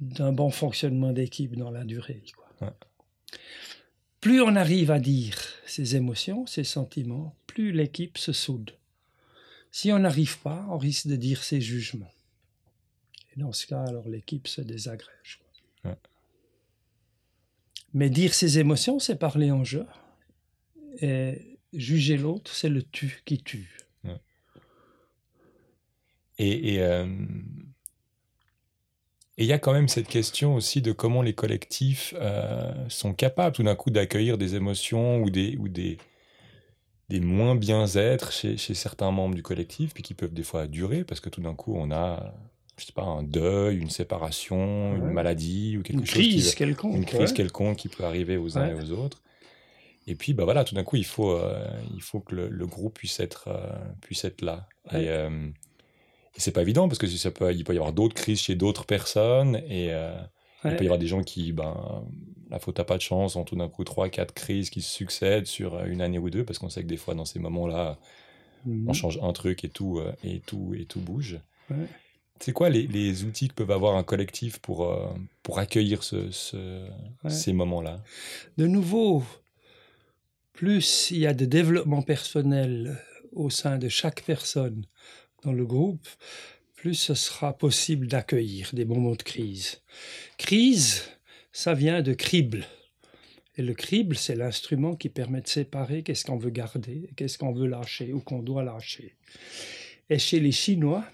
[0.00, 2.22] d'un bon fonctionnement d'équipe dans la durée.
[4.20, 5.36] Plus on arrive à dire
[5.66, 8.70] ses émotions, ses sentiments, plus l'équipe se soude.
[9.72, 12.12] Si on n'arrive pas, on risque de dire ses jugements.
[13.34, 15.40] Et dans ce cas, alors l'équipe se désagrège.
[17.94, 19.86] Mais dire ses émotions, c'est parler en jeu.
[21.00, 23.76] Et juger l'autre, c'est le tu qui tue.
[26.40, 27.04] Et, euh,
[29.38, 33.14] et il y a quand même cette question aussi de comment les collectifs euh, sont
[33.14, 35.98] capables tout d'un coup d'accueillir des émotions ou des, ou des,
[37.08, 41.20] des moins bien-être chez, certains membres du collectif, puis qui peuvent des fois durer, parce
[41.20, 42.34] que tout d'un coup, on a,
[42.78, 46.14] je sais pas, un deuil, une séparation, une maladie ou quelque une chose.
[46.14, 49.22] Crise quelconque, une crise quelconque qui peut arriver aux uns et aux autres.
[50.06, 52.94] Et puis, bah voilà, tout d'un coup, il faut, euh, il faut que le, groupe
[52.94, 54.66] puisse être, euh, puisse être là.
[54.92, 55.10] Et,
[56.38, 58.54] et c'est pas évident parce que ça peut, il peut y avoir d'autres crises chez
[58.54, 60.16] d'autres personnes et euh,
[60.64, 62.04] il peut y avoir des gens qui, ben,
[62.48, 64.88] la faute à pas de chance, ont tout d'un coup trois, quatre crises qui se
[64.88, 67.40] succèdent sur euh, une année ou deux parce qu'on sait que des fois dans ces
[67.40, 67.98] moments-là,
[68.66, 68.94] on mhm.
[68.94, 71.40] change un truc et tout, euh, et tout, et tout bouge.
[72.40, 74.94] C'est quoi les, les, outils que peuvent avoir un collectif pour,
[75.42, 76.30] pour accueillir ce,
[77.28, 78.02] ces moments-là?
[78.56, 79.24] De nouveau,
[80.52, 82.98] plus il y a de développement personnel
[83.32, 84.84] au sein de chaque personne,
[85.44, 86.06] dans le groupe,
[86.74, 89.80] plus ce sera possible d'accueillir des moments de crise.
[90.36, 91.04] Crise,
[91.52, 92.64] ça vient de crible.
[93.56, 97.52] Et le crible, c'est l'instrument qui permet de séparer qu'est-ce qu'on veut garder, qu'est-ce qu'on
[97.52, 99.16] veut lâcher ou qu'on doit lâcher.
[100.10, 101.04] Et chez les Chinois,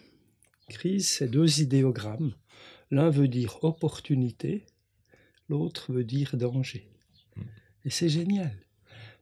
[0.68, 2.34] crise, c'est deux idéogrammes.
[2.90, 4.64] L'un veut dire opportunité,
[5.48, 6.88] l'autre veut dire danger.
[7.84, 8.56] Et c'est génial,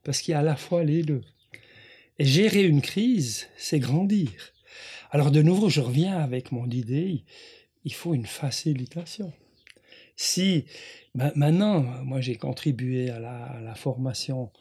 [0.05, 1.23] parce qu'il y a à la fois les deux.
[2.19, 4.31] Et gérer une crise, c'est grandir.
[5.11, 7.25] Alors de nouveau, je reviens avec mon idée,
[7.85, 9.33] il faut une facilitation.
[10.17, 10.67] Si
[11.15, 14.53] maintenant, moi j'ai contribué à la, formation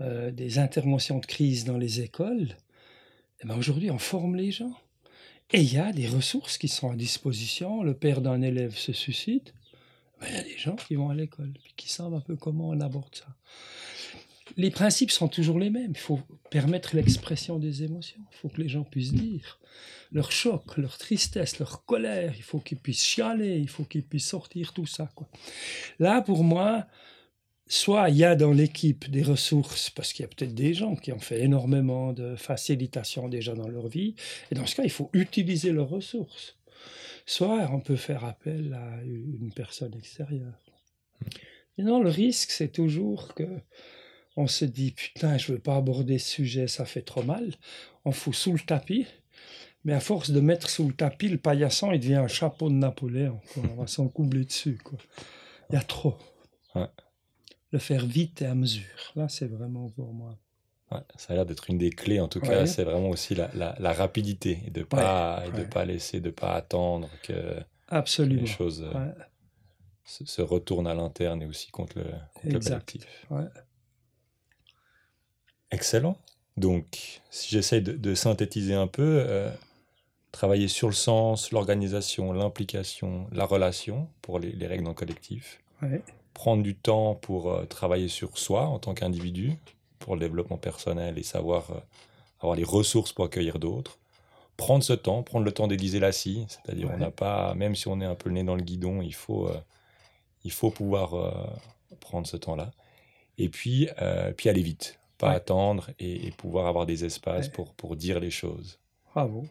[0.00, 2.56] euh, des interventions de crise dans les écoles,
[3.42, 4.74] eh ben aujourd'hui on forme les gens.
[5.52, 7.82] Et il y a des ressources qui sont à disposition.
[7.82, 9.52] Le père d'un élève se suscite.
[10.20, 12.36] Ben, il y a des gens qui vont à l'école, et qui savent un peu
[12.36, 13.26] comment on aborde ça
[14.56, 15.92] les principes sont toujours les mêmes.
[15.92, 16.20] Il faut
[16.50, 18.20] permettre l'expression des émotions.
[18.32, 19.58] Il faut que les gens puissent dire
[20.12, 22.34] leur choc, leur tristesse, leur colère.
[22.36, 23.58] Il faut qu'ils puissent chialer.
[23.58, 25.08] Il faut qu'ils puissent sortir tout ça.
[25.14, 25.28] Quoi.
[25.98, 26.86] Là, pour moi,
[27.70, 30.96] soit il y a dans l'équipe des ressources, parce qu'il y a peut-être des gens
[30.96, 34.16] qui ont fait énormément de facilitation déjà dans leur vie.
[34.50, 36.56] Et dans ce cas, il faut utiliser leurs ressources.
[37.26, 40.58] Soit on peut faire appel à une personne extérieure.
[41.78, 43.46] Et non, le risque, c'est toujours que
[44.36, 47.54] on se dit putain, je veux pas aborder ce sujet, ça fait trop mal.
[48.04, 49.06] On fout sous le tapis.
[49.84, 52.74] Mais à force de mettre sous le tapis, le paillasson, il devient un chapeau de
[52.74, 53.40] Napoléon.
[53.56, 54.78] On va s'en coubler dessus.
[55.70, 56.18] Il y a trop.
[57.72, 59.12] Le faire vite et à mesure.
[59.14, 60.36] Là, c'est vraiment pour moi.
[61.16, 62.66] ça a l'air d'être une des clés, en tout cas.
[62.66, 67.08] C'est vraiment aussi la, rapidité et de ne pas, de pas laisser, de pas attendre
[67.22, 67.56] que
[67.88, 68.42] Absolument.
[68.42, 69.12] les choses euh,
[70.04, 72.04] se, retournent à l'interne et aussi contre le,
[72.34, 73.26] contre le collectif.
[75.70, 76.16] Excellent.
[76.56, 79.50] Donc, si j'essaie de, synthétiser un peu, euh,
[80.32, 85.60] travailler sur le sens, l'organisation, l'implication, la relation pour les, règles dans le collectif.
[86.34, 89.58] Prendre du temps pour euh, travailler sur soi en tant qu'individu,
[89.98, 91.80] pour le développement personnel et savoir euh,
[92.40, 93.98] avoir les ressources pour accueillir d'autres.
[94.56, 97.88] Prendre ce temps, prendre le temps d'aiguiser la scie, c'est-à-dire on n'a pas, même si
[97.88, 99.50] on est un peu le nez dans le guidon, il faut,
[100.44, 101.14] il faut pouvoir
[102.00, 102.70] prendre ce temps-là.
[103.38, 103.88] Et puis,
[104.36, 108.78] puis aller vite pas attendre et, pouvoir avoir des espaces pour, pour dire les choses.
[109.12, 109.46] Bravo.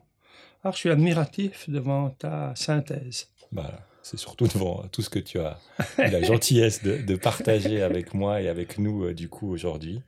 [0.64, 3.30] Alors, je suis admiratif devant ta synthèse.
[3.52, 3.72] Bah,
[4.02, 5.60] c'est surtout devant tout ce que tu as
[5.98, 10.02] eu la gentillesse de, de, partager avec moi et avec nous, euh, du coup, aujourd'hui.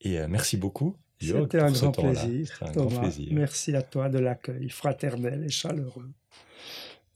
[0.00, 0.96] Et euh, merci beaucoup.
[1.20, 3.28] C'était un, grand plaisir, un grand plaisir.
[3.32, 6.10] Merci à toi de l'accueil fraternel et chaleureux.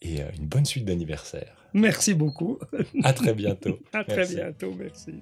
[0.00, 1.54] Et euh, une bonne suite d'anniversaire.
[1.74, 2.58] Merci beaucoup.
[3.02, 3.78] À très bientôt.
[3.92, 5.20] à très bientôt, merci.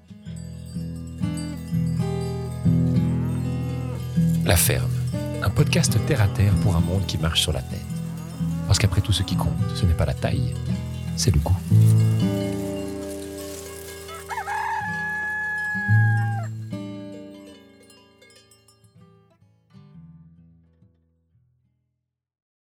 [4.44, 4.92] La Ferme,
[5.42, 7.95] un podcast terre à terre pour un monde qui marche sur la tête.
[8.66, 10.54] Parce qu'après tout, ce qui compte, ce n'est pas la taille,
[11.16, 11.56] c'est le goût.